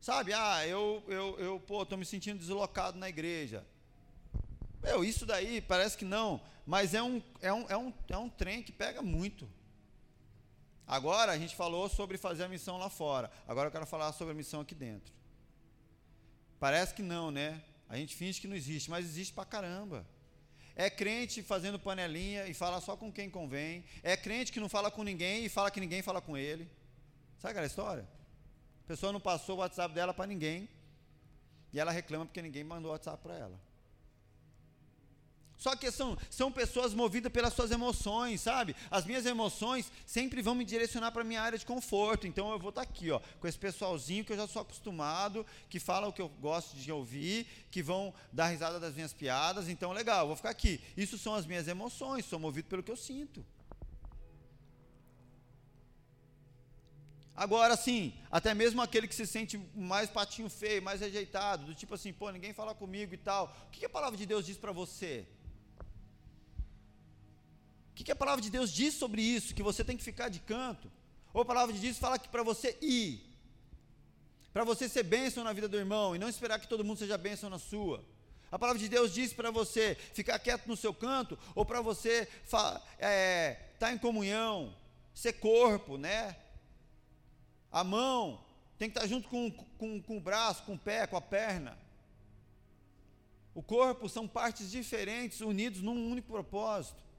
[0.00, 3.66] Sabe, ah, eu, eu, eu pô, estou me sentindo deslocado na igreja.
[4.82, 8.28] Meu, isso daí parece que não, mas é um, é um, é um, é um
[8.28, 9.48] trem que pega muito.
[10.86, 13.30] Agora a gente falou sobre fazer a missão lá fora.
[13.46, 15.12] Agora eu quero falar sobre a missão aqui dentro.
[16.58, 17.62] Parece que não, né?
[17.88, 20.06] A gente finge que não existe, mas existe pra caramba.
[20.74, 23.84] É crente fazendo panelinha e fala só com quem convém.
[24.02, 26.70] É crente que não fala com ninguém e fala que ninguém fala com ele.
[27.38, 28.08] Sabe aquela história?
[28.84, 30.68] A pessoa não passou o WhatsApp dela para ninguém.
[31.72, 33.69] E ela reclama porque ninguém mandou o WhatsApp para ela.
[35.60, 38.74] Só que são, são pessoas movidas pelas suas emoções, sabe?
[38.90, 42.26] As minhas emoções sempre vão me direcionar para minha área de conforto.
[42.26, 45.44] Então eu vou estar tá aqui, ó, com esse pessoalzinho que eu já sou acostumado,
[45.68, 49.68] que fala o que eu gosto de ouvir, que vão dar risada das minhas piadas.
[49.68, 50.80] Então, legal, vou ficar aqui.
[50.96, 53.44] Isso são as minhas emoções, sou movido pelo que eu sinto.
[57.36, 61.94] Agora sim, até mesmo aquele que se sente mais patinho feio, mais rejeitado, do tipo
[61.94, 63.54] assim, pô, ninguém fala comigo e tal.
[63.66, 65.26] O que a palavra de Deus diz para você?
[68.00, 69.54] Que, que a palavra de Deus diz sobre isso?
[69.54, 70.90] Que você tem que ficar de canto?
[71.34, 73.20] Ou a palavra de Deus fala que para você ir,
[74.54, 77.18] para você ser bênção na vida do irmão e não esperar que todo mundo seja
[77.18, 78.02] bênção na sua.
[78.50, 82.26] A palavra de Deus diz para você ficar quieto no seu canto, ou para você
[82.42, 84.74] estar é, tá em comunhão,
[85.14, 86.34] ser corpo, né?
[87.70, 88.42] A mão
[88.78, 91.20] tem que estar tá junto com, com, com o braço, com o pé, com a
[91.20, 91.78] perna.
[93.54, 97.09] O corpo são partes diferentes, unidos num único propósito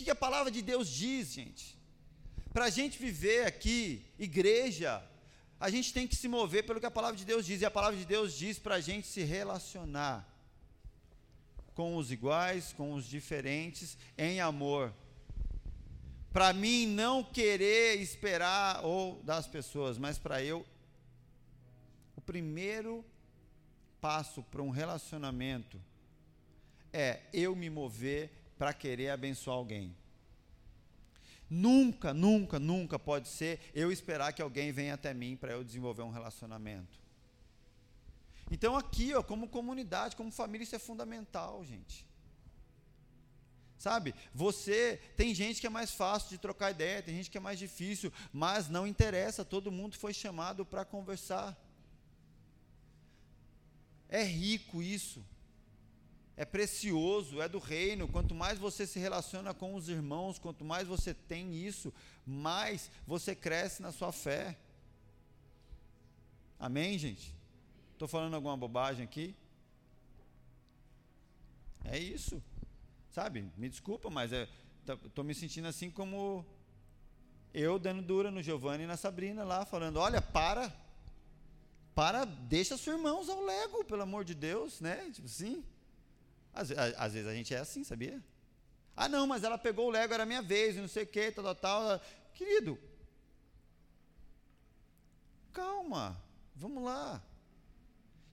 [0.00, 1.78] que, que a palavra de Deus diz, gente?
[2.54, 5.02] Para a gente viver aqui, igreja,
[5.58, 7.70] a gente tem que se mover pelo que a palavra de Deus diz, e a
[7.70, 10.26] palavra de Deus diz para a gente se relacionar
[11.74, 14.92] com os iguais, com os diferentes, em amor.
[16.32, 20.66] Para mim não querer esperar ou das pessoas, mas para eu
[22.16, 23.04] o primeiro
[24.00, 25.78] passo para um relacionamento
[26.90, 29.96] é eu me mover para querer abençoar alguém.
[31.48, 36.02] Nunca, nunca, nunca pode ser eu esperar que alguém venha até mim para eu desenvolver
[36.02, 37.00] um relacionamento.
[38.50, 42.06] Então aqui, ó, como comunidade, como família, isso é fundamental, gente.
[43.78, 44.14] Sabe?
[44.34, 47.58] Você tem gente que é mais fácil de trocar ideia, tem gente que é mais
[47.58, 51.58] difícil, mas não interessa, todo mundo foi chamado para conversar.
[54.06, 55.24] É rico isso
[56.40, 58.08] é precioso, é do reino.
[58.08, 61.92] Quanto mais você se relaciona com os irmãos, quanto mais você tem isso,
[62.26, 64.56] mais você cresce na sua fé.
[66.58, 67.34] Amém, gente?
[67.92, 69.36] Estou falando alguma bobagem aqui?
[71.84, 72.42] É isso.
[73.10, 73.46] Sabe?
[73.58, 76.42] Me desculpa, mas estou tá, me sentindo assim como
[77.52, 80.74] eu dando dura no Giovanni e na Sabrina lá, falando: olha, para.
[81.94, 85.10] Para, deixa seus irmãos ao lego, pelo amor de Deus, né?
[85.12, 85.62] Tipo assim.
[86.60, 88.22] Às, às, vezes a gente é assim, sabia?
[88.94, 91.42] Ah, não, mas ela pegou o Lego, era minha vez, não sei o que, tal,
[91.42, 92.00] tal, tal.
[92.34, 92.78] Querido,
[95.54, 96.22] calma,
[96.54, 97.22] vamos lá.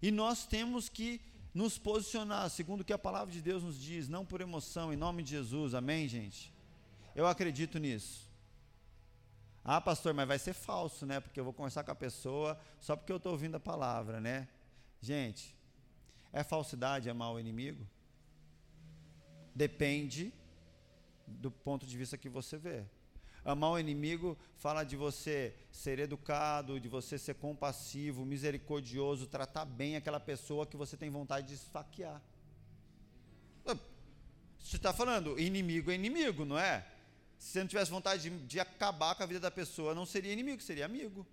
[0.01, 1.21] E nós temos que
[1.53, 4.97] nos posicionar segundo o que a palavra de Deus nos diz, não por emoção, em
[4.97, 6.53] nome de Jesus, amém, gente?
[7.15, 8.27] Eu acredito nisso.
[9.63, 11.21] Ah, pastor, mas vai ser falso, né?
[11.21, 14.49] Porque eu vou conversar com a pessoa só porque eu estou ouvindo a palavra, né?
[15.01, 15.55] Gente,
[16.31, 17.87] é falsidade amar o inimigo?
[19.57, 20.31] Depende
[21.25, 22.83] do ponto de vista que você vê.
[23.43, 29.95] Amar o inimigo fala de você ser educado, de você ser compassivo, misericordioso, tratar bem
[29.95, 32.21] aquela pessoa que você tem vontade de esfaquear.
[34.59, 36.85] Você está falando, inimigo é inimigo, não é?
[37.39, 40.31] Se você não tivesse vontade de, de acabar com a vida da pessoa, não seria
[40.31, 41.25] inimigo, seria amigo.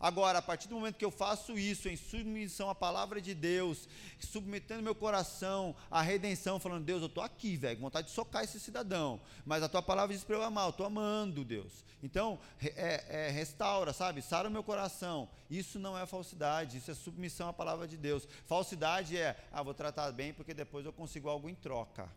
[0.00, 3.88] Agora, a partir do momento que eu faço isso em submissão à palavra de Deus,
[4.20, 8.44] submetendo meu coração à redenção, falando, Deus, eu estou aqui, velho, com vontade de socar
[8.44, 11.84] esse cidadão, mas a tua palavra diz para eu amar, eu estou amando, Deus.
[12.00, 15.28] Então, é, é, restaura, sabe, sara o meu coração.
[15.50, 18.28] Isso não é falsidade, isso é submissão à palavra de Deus.
[18.46, 22.08] Falsidade é, ah, vou tratar bem porque depois eu consigo algo em troca.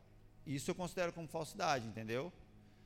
[0.46, 2.32] Isso eu considero como falsidade, entendeu?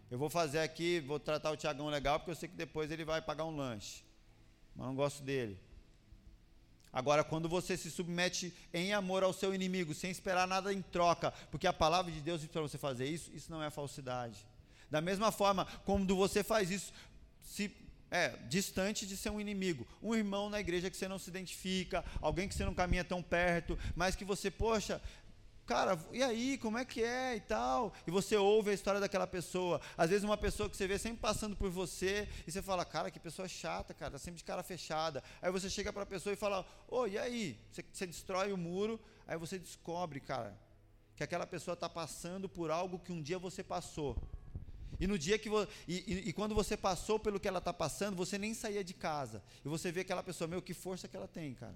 [0.10, 3.04] Eu vou fazer aqui, vou tratar o Tiagão legal porque eu sei que depois ele
[3.04, 4.05] vai pagar um lanche
[4.76, 5.60] mas não gosto dele.
[6.92, 11.32] Agora, quando você se submete em amor ao seu inimigo, sem esperar nada em troca,
[11.52, 14.46] porque a palavra de Deus diz para você fazer isso, isso não é falsidade.
[14.90, 16.94] Da mesma forma, quando você faz isso,
[17.42, 17.70] se
[18.10, 22.06] é, distante de ser um inimigo, um irmão na igreja que você não se identifica,
[22.22, 25.02] alguém que você não caminha tão perto, mas que você, poxa,
[25.66, 27.94] cara, e aí, como é que é e tal?
[28.06, 29.82] E você ouve a história daquela pessoa.
[29.98, 33.10] Às vezes uma pessoa que você vê sempre passando por você e você fala, cara,
[33.10, 35.24] que pessoa chata, cara, tá sempre de cara fechada.
[35.42, 37.60] Aí você chega para a pessoa e fala, ô, oh, e aí?
[37.72, 40.58] Você, você destrói o muro, aí você descobre, cara,
[41.16, 44.16] que aquela pessoa está passando por algo que um dia você passou.
[45.00, 45.50] E no dia que
[45.88, 48.94] e, e, e, quando você passou pelo que ela está passando, você nem saía de
[48.94, 49.44] casa.
[49.64, 51.76] E você vê aquela pessoa, meu, que força que ela tem, cara.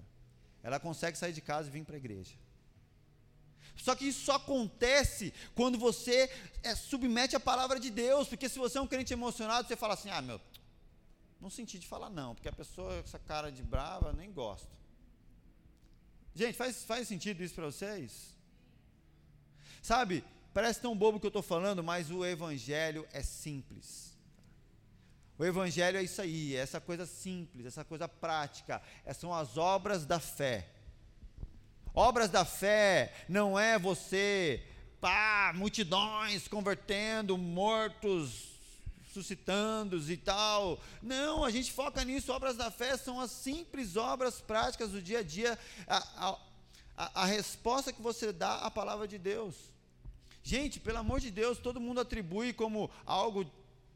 [0.62, 2.34] Ela consegue sair de casa e vir para a igreja.
[3.76, 6.30] Só que isso só acontece quando você
[6.62, 9.94] é, submete a palavra de Deus, porque se você é um crente emocionado, você fala
[9.94, 10.40] assim: ah, meu,
[11.40, 14.68] não senti de falar não, porque a pessoa com essa cara de brava, nem gosto.
[16.34, 18.34] Gente, faz, faz sentido isso para vocês?
[19.82, 24.10] Sabe, parece tão bobo que eu estou falando, mas o Evangelho é simples.
[25.38, 28.82] O Evangelho é isso aí, é essa coisa simples, essa coisa prática,
[29.14, 30.68] são as obras da fé.
[31.94, 34.62] Obras da fé não é você,
[35.00, 38.50] pá, multidões convertendo, mortos
[39.12, 40.80] suscitando e tal.
[41.02, 42.32] Não, a gente foca nisso.
[42.32, 46.38] Obras da fé são as simples obras práticas do dia a dia, a,
[46.96, 49.54] a, a resposta que você dá à palavra de Deus.
[50.42, 53.50] Gente, pelo amor de Deus, todo mundo atribui como algo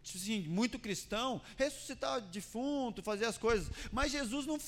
[0.04, 3.70] assim, muito cristão, ressuscitar defunto, fazer as coisas.
[3.90, 4.58] Mas Jesus não,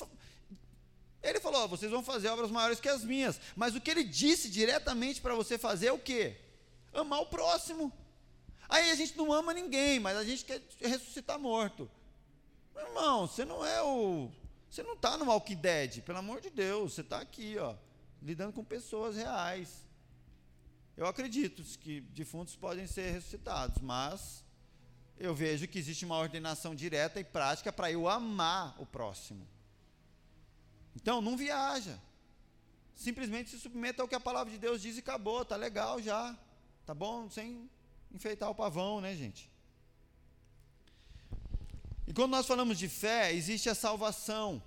[1.21, 3.39] ele falou: oh, vocês vão fazer obras maiores que as minhas.
[3.55, 6.37] Mas o que ele disse diretamente para você fazer é o quê?
[6.93, 7.91] Amar o próximo.
[8.69, 11.89] Aí a gente não ama ninguém, mas a gente quer ressuscitar morto.
[12.75, 14.29] Meu irmão, você não é o.
[14.69, 16.93] Você não está no Walking Dead, pelo amor de Deus.
[16.93, 17.75] Você está aqui, ó,
[18.21, 19.85] lidando com pessoas reais.
[20.95, 24.43] Eu acredito que defuntos podem ser ressuscitados, mas
[25.17, 29.47] eu vejo que existe uma ordenação direta e prática para eu amar o próximo.
[30.97, 31.99] Então, não viaja.
[32.95, 36.35] simplesmente se submeta ao que a palavra de Deus diz e acabou, tá legal já.
[36.85, 37.29] Tá bom?
[37.29, 37.69] Sem
[38.11, 39.49] enfeitar o pavão, né, gente?
[42.07, 44.63] E quando nós falamos de fé, existe a salvação,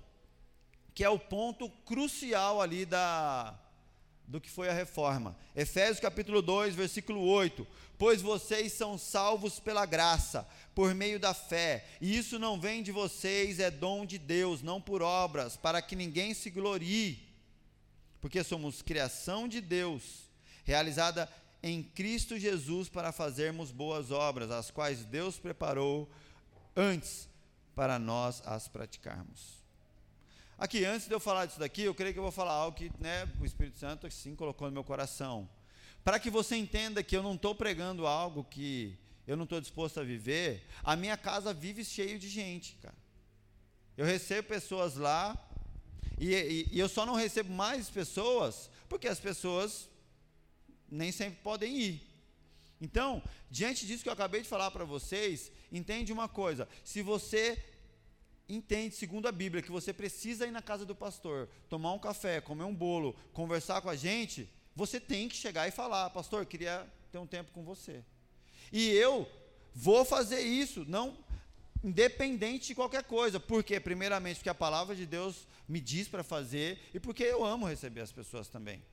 [0.93, 3.59] que é o ponto crucial ali da
[4.27, 5.35] do que foi a reforma.
[5.55, 7.67] Efésios capítulo 2, versículo 8:
[7.97, 12.91] Pois vocês são salvos pela graça, por meio da fé, e isso não vem de
[12.91, 17.27] vocês, é dom de Deus, não por obras, para que ninguém se glorie,
[18.19, 20.29] porque somos criação de Deus,
[20.63, 21.29] realizada
[21.63, 26.09] em Cristo Jesus para fazermos boas obras, as quais Deus preparou
[26.75, 27.29] antes
[27.75, 29.60] para nós as praticarmos.
[30.61, 32.91] Aqui, antes de eu falar disso daqui, eu creio que eu vou falar algo que
[32.99, 35.49] né, o Espírito Santo sim colocou no meu coração.
[36.03, 38.95] Para que você entenda que eu não estou pregando algo que
[39.25, 42.93] eu não estou disposto a viver, a minha casa vive cheio de gente, cara.
[43.97, 45.35] Eu recebo pessoas lá,
[46.19, 49.89] e, e, e eu só não recebo mais pessoas, porque as pessoas
[50.91, 52.07] nem sempre podem ir.
[52.79, 57.57] Então, diante disso que eu acabei de falar para vocês, entende uma coisa: se você
[58.55, 62.41] entende, segundo a Bíblia, que você precisa ir na casa do pastor, tomar um café,
[62.41, 66.87] comer um bolo, conversar com a gente, você tem que chegar e falar: Pastor, queria
[67.11, 68.03] ter um tempo com você.
[68.71, 69.29] E eu
[69.73, 71.17] vou fazer isso, não
[71.83, 73.39] independente de qualquer coisa.
[73.39, 73.79] Por quê?
[73.79, 78.01] Primeiramente, porque a palavra de Deus me diz para fazer e porque eu amo receber
[78.01, 78.83] as pessoas também.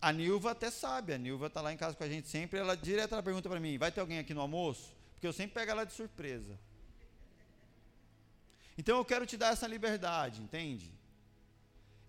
[0.00, 2.74] A Nilva até sabe, a Nilva está lá em casa com a gente sempre, ela
[2.74, 4.94] direto ela pergunta para mim: vai ter alguém aqui no almoço?
[5.12, 6.58] Porque eu sempre pego ela de surpresa.
[8.80, 10.90] Então eu quero te dar essa liberdade, entende?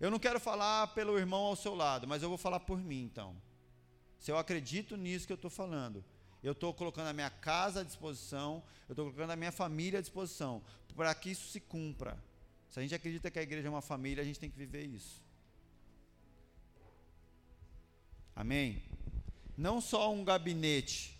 [0.00, 3.02] Eu não quero falar pelo irmão ao seu lado, mas eu vou falar por mim
[3.02, 3.36] então.
[4.18, 6.02] Se eu acredito nisso que eu estou falando,
[6.42, 10.00] eu estou colocando a minha casa à disposição, eu estou colocando a minha família à
[10.00, 10.62] disposição,
[10.96, 12.18] para que isso se cumpra.
[12.70, 14.86] Se a gente acredita que a igreja é uma família, a gente tem que viver
[14.86, 15.22] isso.
[18.34, 18.82] Amém?
[19.58, 21.18] Não só um gabinete,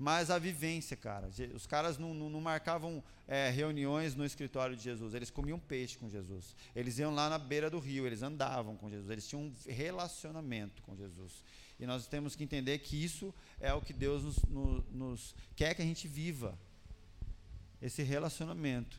[0.00, 1.28] mas a vivência, cara.
[1.54, 5.98] Os caras não, não, não marcavam é, reuniões no escritório de Jesus, eles comiam peixe
[5.98, 6.56] com Jesus.
[6.74, 10.82] Eles iam lá na beira do rio, eles andavam com Jesus, eles tinham um relacionamento
[10.84, 11.44] com Jesus.
[11.78, 15.74] E nós temos que entender que isso é o que Deus nos, nos, nos quer
[15.74, 16.58] que a gente viva.
[17.82, 18.98] Esse relacionamento.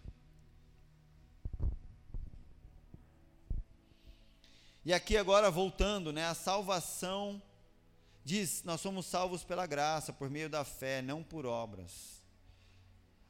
[4.85, 7.41] E aqui agora voltando, né, a salvação
[8.23, 12.21] Diz: Nós somos salvos pela graça, por meio da fé, não por obras.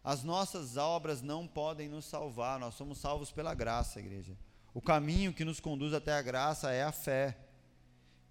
[0.03, 4.35] As nossas obras não podem nos salvar, nós somos salvos pela graça, igreja.
[4.73, 7.37] O caminho que nos conduz até a graça é a fé,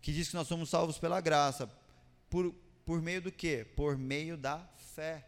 [0.02, 1.70] que diz que nós somos salvos pela graça.
[2.28, 2.52] Por,
[2.84, 3.64] por meio do quê?
[3.76, 4.58] Por meio da
[4.94, 5.26] fé.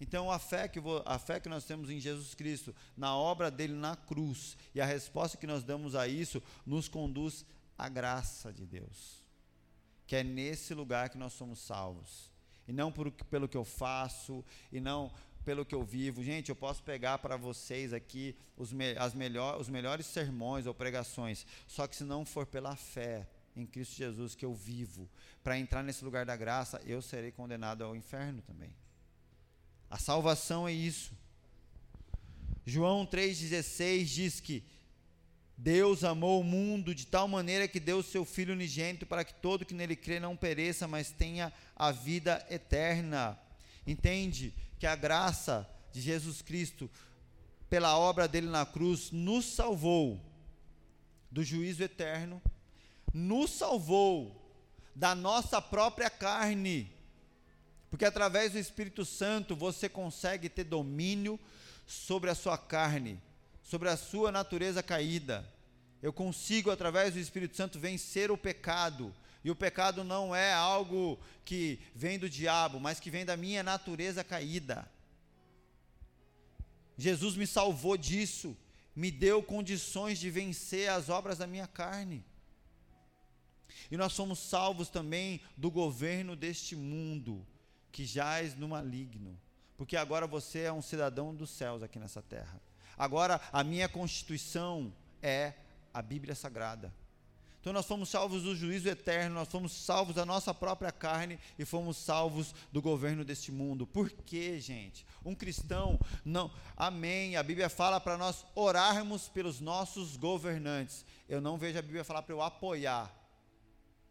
[0.00, 3.74] Então a fé que a fé que nós temos em Jesus Cristo, na obra dele
[3.74, 7.46] na cruz, e a resposta que nós damos a isso nos conduz
[7.78, 9.25] à graça de Deus
[10.06, 12.30] que é nesse lugar que nós somos salvos.
[12.68, 15.12] E não por, pelo que eu faço, e não
[15.44, 16.24] pelo que eu vivo.
[16.24, 20.74] Gente, eu posso pegar para vocês aqui os, me, as melhor, os melhores sermões ou
[20.74, 25.08] pregações, só que se não for pela fé em Cristo Jesus que eu vivo,
[25.42, 28.74] para entrar nesse lugar da graça, eu serei condenado ao inferno também.
[29.88, 31.14] A salvação é isso.
[32.66, 34.64] João 3,16 diz que
[35.56, 39.32] Deus amou o mundo de tal maneira que deu o seu Filho unigênito para que
[39.32, 43.38] todo que nele crê não pereça, mas tenha a vida eterna.
[43.86, 46.90] Entende que a graça de Jesus Cristo,
[47.70, 50.20] pela obra dele na cruz, nos salvou
[51.30, 52.42] do juízo eterno,
[53.14, 54.42] nos salvou
[54.94, 56.92] da nossa própria carne,
[57.88, 61.40] porque através do Espírito Santo você consegue ter domínio
[61.86, 63.18] sobre a sua carne
[63.66, 65.44] sobre a sua natureza caída.
[66.00, 69.12] Eu consigo, através do Espírito Santo, vencer o pecado.
[69.42, 73.64] E o pecado não é algo que vem do diabo, mas que vem da minha
[73.64, 74.88] natureza caída.
[76.96, 78.56] Jesus me salvou disso,
[78.94, 82.24] me deu condições de vencer as obras da minha carne.
[83.90, 87.44] E nós somos salvos também do governo deste mundo
[87.90, 89.36] que jaz no maligno,
[89.76, 92.60] porque agora você é um cidadão dos céus aqui nessa terra.
[92.96, 94.92] Agora, a minha constituição
[95.22, 95.54] é
[95.92, 96.92] a Bíblia Sagrada.
[97.66, 101.64] Então nós fomos salvos do juízo eterno, nós fomos salvos da nossa própria carne e
[101.64, 103.84] fomos salvos do governo deste mundo.
[103.84, 105.04] Por quê, gente?
[105.24, 107.34] Um cristão não, amém.
[107.34, 111.04] A Bíblia fala para nós orarmos pelos nossos governantes.
[111.28, 113.12] Eu não vejo a Bíblia falar para eu apoiar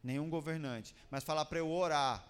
[0.03, 2.27] nenhum governante, mas falar para eu orar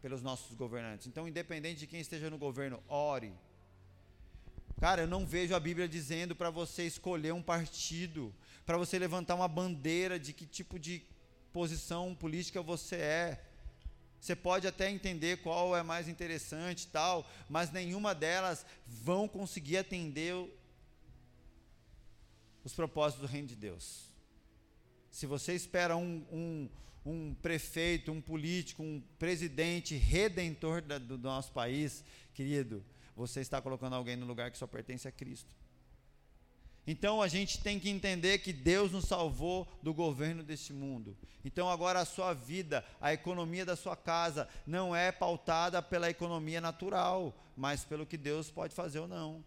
[0.00, 1.06] pelos nossos governantes.
[1.06, 3.34] Então, independente de quem esteja no governo, ore
[4.78, 8.34] Cara, eu não vejo a Bíblia dizendo para você escolher um partido,
[8.66, 11.02] para você levantar uma bandeira de que tipo de
[11.50, 13.44] posição política você é.
[14.20, 19.78] Você pode até entender qual é mais interessante e tal, mas nenhuma delas vão conseguir
[19.78, 20.34] atender
[22.62, 24.10] os propósitos do reino de Deus.
[25.10, 26.68] Se você espera um, um,
[27.06, 32.04] um prefeito, um político, um presidente redentor da, do nosso país,
[32.34, 32.84] querido,
[33.16, 35.54] você está colocando alguém no lugar que só pertence a Cristo.
[36.86, 41.16] Então a gente tem que entender que Deus nos salvou do governo deste mundo.
[41.44, 46.60] Então agora a sua vida, a economia da sua casa, não é pautada pela economia
[46.60, 49.44] natural, mas pelo que Deus pode fazer ou não.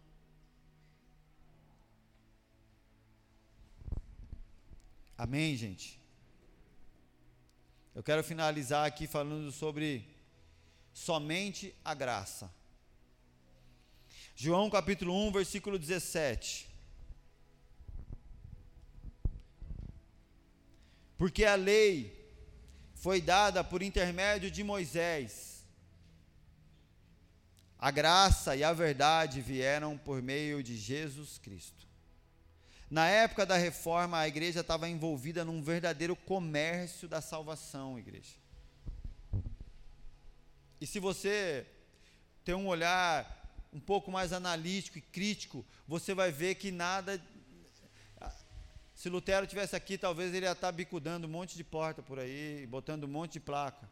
[5.17, 5.99] Amém, gente?
[7.93, 10.07] Eu quero finalizar aqui falando sobre
[10.93, 12.58] somente a graça.
[14.41, 16.69] João capítulo 1, versículo 17.
[21.17, 22.17] Porque a lei
[22.95, 25.67] foi dada por intermédio de Moisés.
[27.77, 31.85] A graça e a verdade vieram por meio de Jesus Cristo.
[32.89, 38.37] Na época da reforma, a igreja estava envolvida num verdadeiro comércio da salvação, igreja.
[40.79, 41.67] E se você
[42.45, 43.37] tem um olhar
[43.71, 47.21] um pouco mais analítico e crítico, você vai ver que nada.
[48.95, 52.67] Se Lutero tivesse aqui, talvez ele ia estar bicudando um monte de porta por aí,
[52.67, 53.89] botando um monte de placa.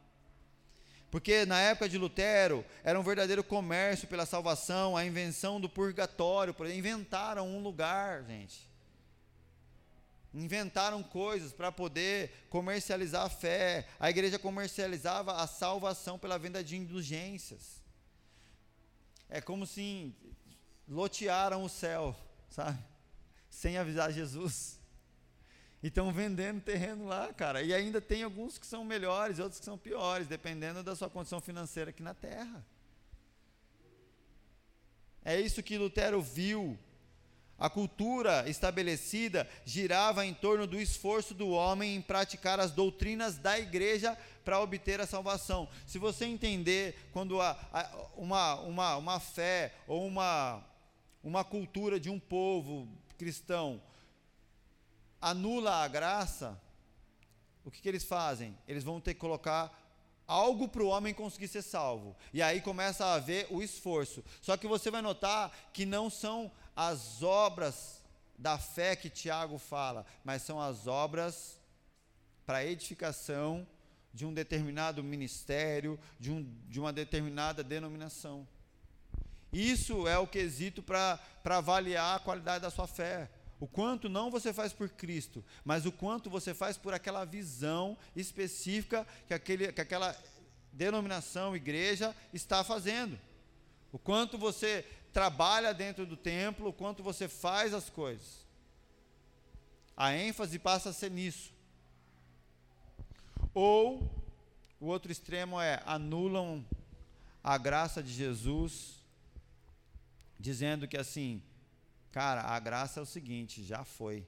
[1.09, 6.53] Porque na época de Lutero era um verdadeiro comércio pela salvação, a invenção do purgatório,
[6.73, 8.67] inventaram um lugar, gente
[10.34, 13.88] inventaram coisas para poder comercializar a fé.
[13.99, 17.76] A igreja comercializava a salvação pela venda de indulgências.
[19.30, 20.13] É como se
[20.88, 22.15] lotearam o céu,
[22.49, 22.80] sabe?
[23.49, 24.80] Sem avisar Jesus.
[25.84, 27.61] E estão vendendo terreno lá, cara.
[27.61, 31.39] E ainda tem alguns que são melhores, outros que são piores, dependendo da sua condição
[31.39, 32.65] financeira aqui na terra.
[35.23, 36.80] É isso que Lutero viu
[37.60, 43.58] a cultura estabelecida girava em torno do esforço do homem em praticar as doutrinas da
[43.60, 45.68] igreja para obter a salvação.
[45.86, 50.64] Se você entender quando a, a, uma, uma, uma fé ou uma,
[51.24, 52.88] uma cultura de um povo
[53.18, 53.82] cristão
[55.20, 56.62] anula a graça,
[57.66, 58.55] o que, que eles fazem?
[58.68, 59.76] Eles vão ter que colocar
[60.28, 62.16] algo para o homem conseguir ser salvo.
[62.34, 64.24] E aí começa a haver o esforço.
[64.41, 68.03] Só que você vai notar que não são as obras
[68.38, 71.59] da fé que Tiago fala, mas são as obras
[72.45, 73.67] para edificação
[74.13, 78.47] de um determinado ministério, de, um, de uma determinada denominação.
[79.51, 83.28] Isso é o quesito para avaliar a qualidade da sua fé.
[83.59, 87.97] O quanto não você faz por Cristo, mas o quanto você faz por aquela visão
[88.15, 90.15] específica que, aquele, que aquela
[90.71, 93.19] denominação, igreja, está fazendo.
[93.91, 98.45] O quanto você trabalha dentro do templo, o quanto você faz as coisas.
[99.95, 101.53] A ênfase passa a ser nisso.
[103.53, 104.10] Ou
[104.80, 106.64] o outro extremo é anulam
[107.43, 109.03] a graça de Jesus,
[110.39, 111.41] dizendo que assim,
[112.12, 114.28] cara, a graça é o seguinte, já foi.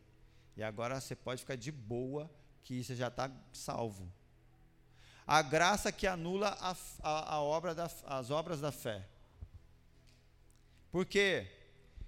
[0.58, 2.30] E agora você pode ficar de boa
[2.64, 4.12] que você já está salvo.
[5.28, 9.08] A graça que anula a, a, a obra da, as obras da fé.
[10.92, 11.48] Porque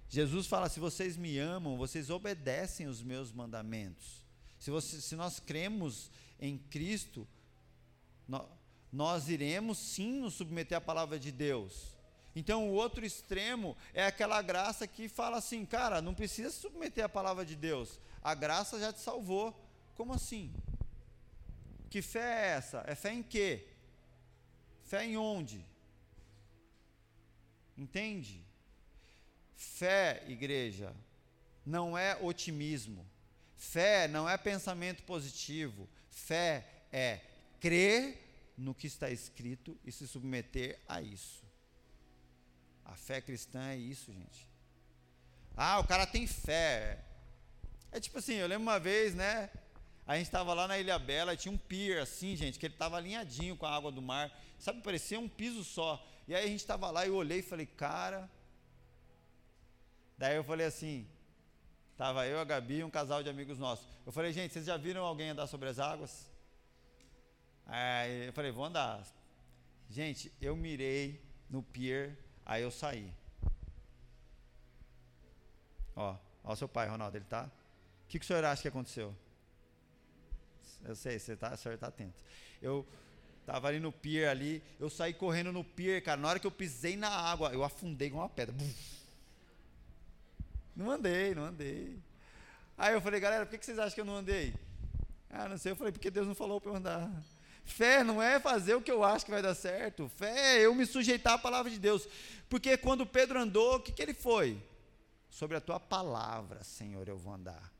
[0.08, 4.24] Jesus fala: se vocês me amam, vocês obedecem os meus mandamentos.
[4.58, 7.26] Se, você, se nós cremos em Cristo,
[8.28, 8.46] nós,
[8.92, 11.96] nós iremos sim nos submeter à palavra de Deus.
[12.34, 17.08] Então, o outro extremo é aquela graça que fala assim, cara, não precisa submeter à
[17.08, 19.54] palavra de Deus, a graça já te salvou.
[19.94, 20.52] Como assim?
[21.90, 22.84] Que fé é essa?
[22.86, 23.68] É fé em quê?
[24.82, 25.64] Fé em onde?
[27.76, 28.42] Entende?
[29.54, 30.94] Fé, igreja,
[31.64, 33.06] não é otimismo.
[33.56, 35.88] Fé não é pensamento positivo.
[36.10, 37.20] Fé é
[37.60, 38.18] crer
[38.56, 41.42] no que está escrito e se submeter a isso.
[42.84, 44.48] A fé cristã é isso, gente.
[45.56, 46.98] Ah, o cara tem fé.
[47.90, 49.50] É tipo assim, eu lembro uma vez, né?
[50.06, 52.96] A gente estava lá na Ilha Bela tinha um pier assim, gente, que ele estava
[52.96, 54.32] alinhadinho com a água do mar.
[54.58, 56.04] Sabe, parecia um piso só.
[56.26, 58.28] E aí a gente estava lá e eu olhei e falei, cara,
[60.22, 61.04] Daí eu falei assim,
[61.98, 63.84] tava eu, a Gabi e um casal de amigos nossos.
[64.06, 66.30] Eu falei, gente, vocês já viram alguém andar sobre as águas?
[67.66, 69.04] Aí eu falei, vou andar.
[69.90, 71.20] Gente, eu mirei
[71.50, 72.16] no pier,
[72.46, 73.12] aí eu saí.
[75.96, 76.14] Ó,
[76.44, 77.50] ó seu pai, Ronaldo, ele tá.
[78.04, 79.12] O que, que o senhor acha que aconteceu?
[80.84, 82.22] Eu sei, você tá, o senhor está atento.
[82.62, 82.86] Eu
[83.44, 86.20] tava ali no pier ali, eu saí correndo no pier, cara.
[86.20, 88.54] Na hora que eu pisei na água, eu afundei com uma pedra.
[90.74, 91.98] Não andei, não andei.
[92.76, 94.54] Aí eu falei, galera, por que vocês acham que eu não andei?
[95.30, 95.72] Ah, não sei.
[95.72, 97.10] Eu falei, porque Deus não falou para eu andar.
[97.64, 100.10] Fé não é fazer o que eu acho que vai dar certo.
[100.16, 102.06] Fé é eu me sujeitar à palavra de Deus.
[102.48, 104.60] Porque quando Pedro andou, o que, que ele foi?
[105.30, 107.72] Sobre a tua palavra, Senhor, eu vou andar.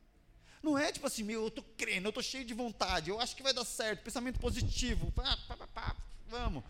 [0.62, 3.34] Não é tipo assim, meu, eu estou crendo, eu estou cheio de vontade, eu acho
[3.34, 5.96] que vai dar certo, pensamento positivo, pá, pá, pá,
[6.28, 6.62] vamos.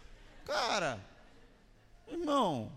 [0.47, 0.99] Cara,
[2.09, 2.73] irmão,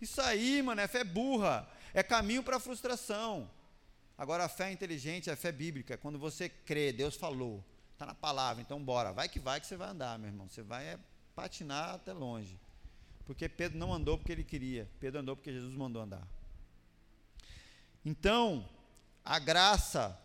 [0.00, 3.50] isso aí, mano, é fé burra, é caminho para a frustração.
[4.16, 8.06] Agora, a fé inteligente é a fé bíblica, é quando você crê, Deus falou, está
[8.06, 10.86] na palavra, então bora, vai que vai que você vai andar, meu irmão, você vai
[10.86, 10.98] é,
[11.34, 12.58] patinar até longe.
[13.24, 16.26] Porque Pedro não andou porque ele queria, Pedro andou porque Jesus mandou andar.
[18.04, 18.68] Então,
[19.24, 20.18] a graça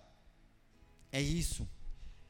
[1.12, 1.68] é isso.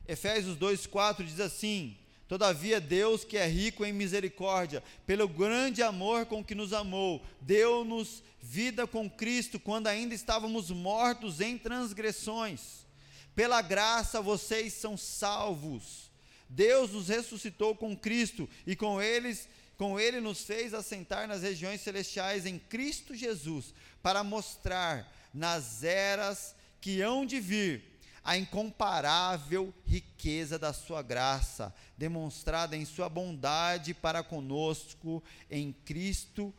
[0.06, 6.43] Efésios 2,4 diz assim: Todavia, Deus, que é rico em misericórdia, pelo grande amor com
[6.43, 12.86] que nos amou, deu-nos vida com Cristo quando ainda estávamos mortos em transgressões.
[13.34, 16.11] Pela graça vocês são salvos.
[16.49, 19.47] Deus nos ressuscitou com Cristo e com eles
[19.78, 26.55] com ele nos fez assentar nas regiões celestiais em Cristo Jesus, para mostrar nas eras
[26.82, 27.97] que hão de vir
[28.28, 36.53] a incomparável riqueza da sua graça, demonstrada em sua bondade para conosco em Cristo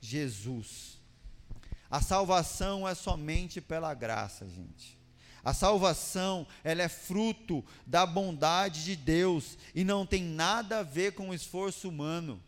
[0.00, 0.98] Jesus.
[1.90, 4.98] A salvação é somente pela graça, gente.
[5.44, 11.12] A salvação, ela é fruto da bondade de Deus e não tem nada a ver
[11.12, 12.42] com o esforço humano.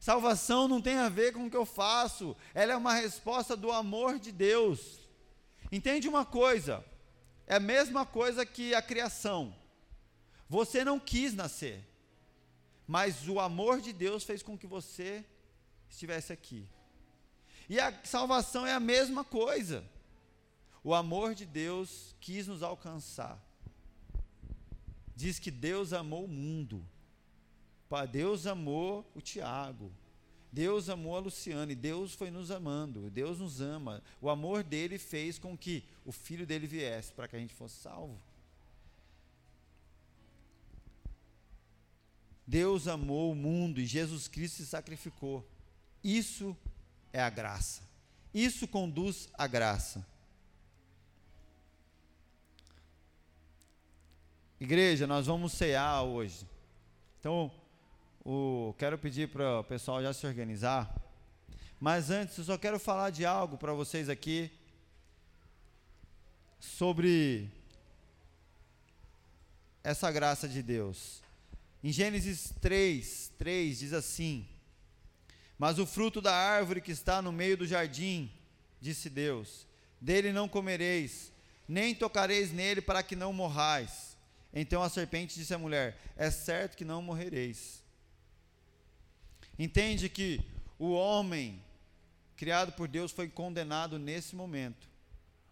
[0.00, 3.70] Salvação não tem a ver com o que eu faço, ela é uma resposta do
[3.70, 4.98] amor de Deus.
[5.70, 6.84] Entende uma coisa?
[7.46, 9.54] É a mesma coisa que a criação.
[10.48, 11.84] Você não quis nascer,
[12.86, 15.24] mas o amor de Deus fez com que você
[15.88, 16.68] estivesse aqui.
[17.68, 19.84] E a salvação é a mesma coisa.
[20.84, 23.42] O amor de Deus quis nos alcançar.
[25.16, 26.86] Diz que Deus amou o mundo
[28.10, 29.92] Deus amou o Tiago.
[30.52, 34.02] Deus amou a Luciane, Deus foi nos amando, Deus nos ama.
[34.20, 37.76] O amor dele fez com que o filho dele viesse para que a gente fosse
[37.76, 38.18] salvo.
[42.46, 45.44] Deus amou o mundo e Jesus Cristo se sacrificou.
[46.02, 46.56] Isso
[47.12, 47.82] é a graça.
[48.32, 50.06] Isso conduz à graça.
[54.60, 56.46] Igreja, nós vamos cear hoje.
[57.18, 57.50] Então,
[58.28, 60.92] o, quero pedir para o pessoal já se organizar.
[61.78, 64.50] Mas antes, eu só quero falar de algo para vocês aqui
[66.58, 67.48] sobre
[69.84, 71.22] essa graça de Deus.
[71.84, 74.44] Em Gênesis 3, 3 diz assim:
[75.56, 78.28] Mas o fruto da árvore que está no meio do jardim,
[78.80, 79.68] disse Deus,
[80.00, 81.30] dele não comereis,
[81.68, 84.16] nem tocareis nele para que não morrais.
[84.52, 87.85] Então a serpente disse à mulher: É certo que não morrereis.
[89.58, 90.40] Entende que
[90.78, 91.62] o homem
[92.36, 94.88] criado por Deus foi condenado nesse momento.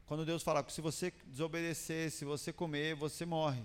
[0.07, 3.62] Quando Deus fala se você desobedecer, se você comer, você morre.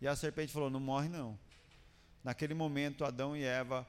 [0.00, 1.38] E a serpente falou: não morre não.
[2.22, 3.86] Naquele momento, Adão e Eva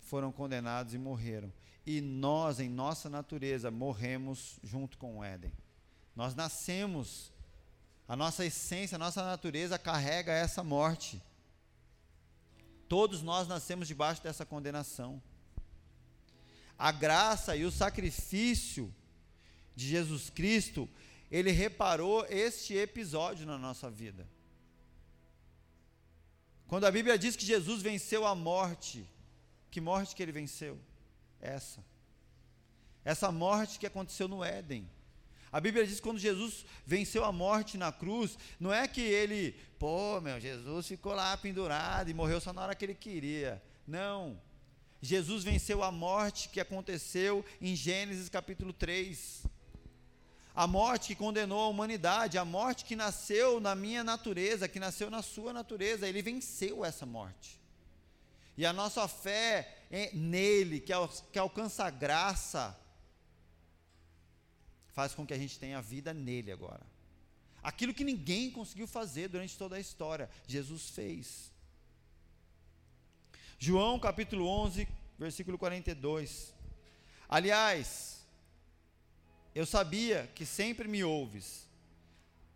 [0.00, 1.52] foram condenados e morreram.
[1.86, 5.52] E nós, em nossa natureza, morremos junto com o Éden.
[6.16, 7.32] Nós nascemos,
[8.08, 11.22] a nossa essência, a nossa natureza carrega essa morte.
[12.88, 15.22] Todos nós nascemos debaixo dessa condenação
[16.78, 18.94] a graça e o sacrifício
[19.74, 20.88] de Jesus Cristo,
[21.30, 24.26] ele reparou este episódio na nossa vida.
[26.66, 29.08] Quando a Bíblia diz que Jesus venceu a morte,
[29.70, 30.78] que morte que ele venceu?
[31.40, 31.84] Essa.
[33.04, 34.88] Essa morte que aconteceu no Éden.
[35.52, 39.52] A Bíblia diz que quando Jesus venceu a morte na cruz, não é que ele,
[39.78, 43.62] pô, meu, Jesus ficou lá pendurado e morreu só na hora que ele queria.
[43.86, 44.40] Não.
[45.00, 49.44] Jesus venceu a morte que aconteceu em Gênesis capítulo 3.
[50.54, 55.10] A morte que condenou a humanidade, a morte que nasceu na minha natureza, que nasceu
[55.10, 57.60] na sua natureza, ele venceu essa morte.
[58.56, 60.92] E a nossa fé é nele, que,
[61.30, 62.74] que alcança a graça,
[64.94, 66.80] faz com que a gente tenha vida nele agora.
[67.62, 71.52] Aquilo que ninguém conseguiu fazer durante toda a história, Jesus fez.
[73.58, 74.86] João capítulo 11,
[75.18, 76.54] versículo 42.
[77.28, 78.14] Aliás,
[79.54, 81.66] Eu sabia que sempre me ouves,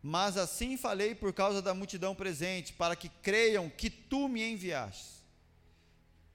[0.03, 5.25] mas assim falei por causa da multidão presente, para que creiam que tu me enviaste.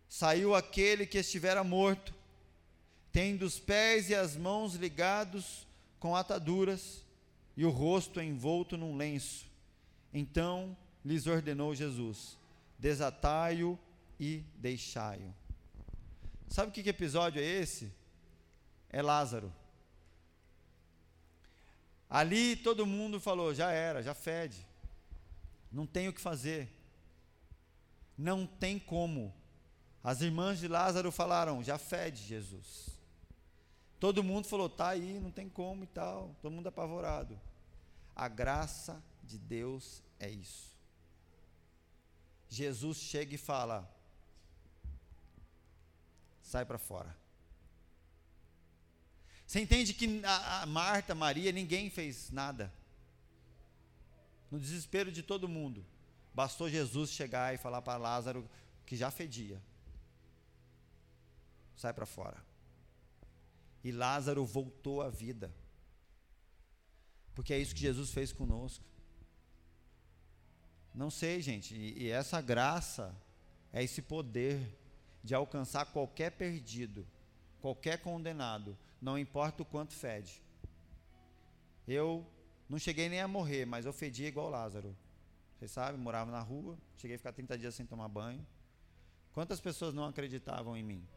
[0.10, 2.16] Saiu aquele que estivera morto,
[3.12, 5.68] tendo os pés e as mãos ligados
[6.00, 7.06] com ataduras
[7.56, 9.46] e o rosto envolto num lenço.
[10.12, 12.40] Então lhes ordenou Jesus:
[12.80, 13.78] desatai-o
[14.20, 15.34] e deixai-o.
[16.48, 17.94] Sabe que, que episódio é esse?
[18.90, 19.54] É Lázaro.
[22.10, 24.66] Ali todo mundo falou: já era, já fede.
[25.72, 26.72] Não tem o que fazer.
[28.18, 29.34] Não tem como.
[30.04, 32.90] As irmãs de Lázaro falaram: já fede, Jesus.
[34.00, 36.36] Todo mundo falou: tá aí, não tem como e tal.
[36.42, 37.40] Todo mundo apavorado.
[38.16, 40.74] A graça de Deus é isso.
[42.48, 43.95] Jesus chega e fala:
[46.46, 47.18] sai para fora.
[49.46, 52.72] Você entende que a, a Marta, Maria, ninguém fez nada.
[54.50, 55.84] No desespero de todo mundo,
[56.34, 58.48] bastou Jesus chegar e falar para Lázaro
[58.86, 59.62] que já fedia.
[61.76, 62.38] Sai para fora.
[63.84, 65.54] E Lázaro voltou à vida.
[67.34, 68.86] Porque é isso que Jesus fez conosco.
[70.94, 73.16] Não sei, gente, e, e essa graça
[73.74, 74.85] é esse poder
[75.26, 77.06] de alcançar qualquer perdido,
[77.60, 80.40] qualquer condenado, não importa o quanto fede.
[81.88, 82.24] Eu
[82.70, 84.96] não cheguei nem a morrer, mas eu fedia igual Lázaro.
[85.58, 88.46] Vocês sabem, morava na rua, cheguei a ficar 30 dias sem tomar banho.
[89.34, 91.08] Quantas pessoas não acreditavam em mim?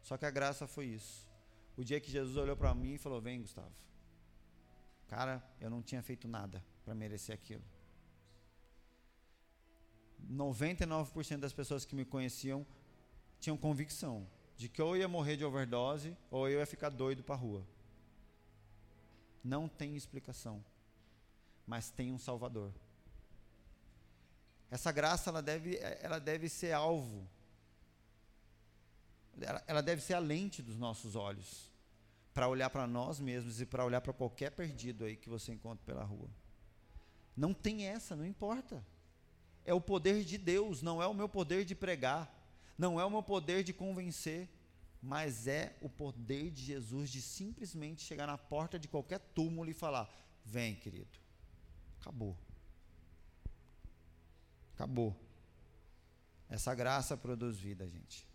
[0.00, 1.28] Só que a graça foi isso.
[1.76, 3.74] O dia que Jesus olhou para mim e falou: Vem, Gustavo.
[5.08, 7.64] Cara, eu não tinha feito nada para merecer aquilo.
[10.30, 12.64] 99% das pessoas que me conheciam
[13.40, 14.26] tinham convicção
[14.56, 17.66] de que ou ia morrer de overdose ou eu ia ficar doido para rua.
[19.42, 20.62] Não tem explicação,
[21.66, 22.70] mas tem um Salvador.
[24.70, 27.26] Essa graça ela deve, ela deve ser alvo,
[29.40, 31.70] ela, ela deve ser a lente dos nossos olhos
[32.34, 35.84] para olhar para nós mesmos e para olhar para qualquer perdido aí que você encontre
[35.84, 36.28] pela rua.
[37.34, 38.84] Não tem essa, não importa.
[39.64, 42.39] É o poder de Deus, não é o meu poder de pregar
[42.80, 44.48] não é o meu poder de convencer,
[45.02, 49.74] mas é o poder de Jesus de simplesmente chegar na porta de qualquer túmulo e
[49.74, 50.08] falar:
[50.42, 51.18] Vem, querido.
[52.00, 52.34] Acabou.
[54.74, 55.14] Acabou.
[56.48, 58.26] Essa graça produz vida, gente.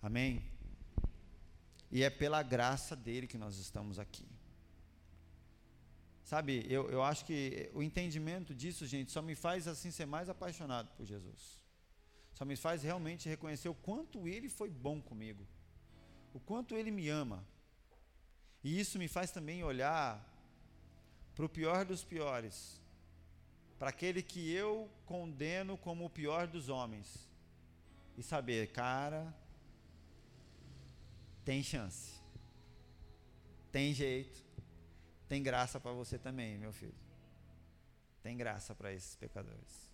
[0.00, 0.42] Amém?
[1.90, 4.26] E é pela graça dele que nós estamos aqui.
[6.24, 10.30] Sabe, eu, eu acho que o entendimento disso, gente, só me faz assim ser mais
[10.30, 11.61] apaixonado por Jesus.
[12.42, 15.46] Só me faz realmente reconhecer o quanto Ele foi bom comigo,
[16.34, 17.46] o quanto Ele me ama.
[18.64, 20.20] E isso me faz também olhar
[21.36, 22.80] para o pior dos piores,
[23.78, 27.30] para aquele que eu condeno como o pior dos homens,
[28.18, 29.32] e saber, cara,
[31.44, 32.20] tem chance,
[33.70, 34.44] tem jeito,
[35.28, 36.98] tem graça para você também, meu filho.
[38.20, 39.92] Tem graça para esses pecadores.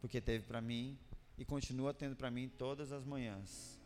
[0.00, 0.98] Porque teve para mim
[1.40, 3.79] e continua tendo para mim todas as manhãs.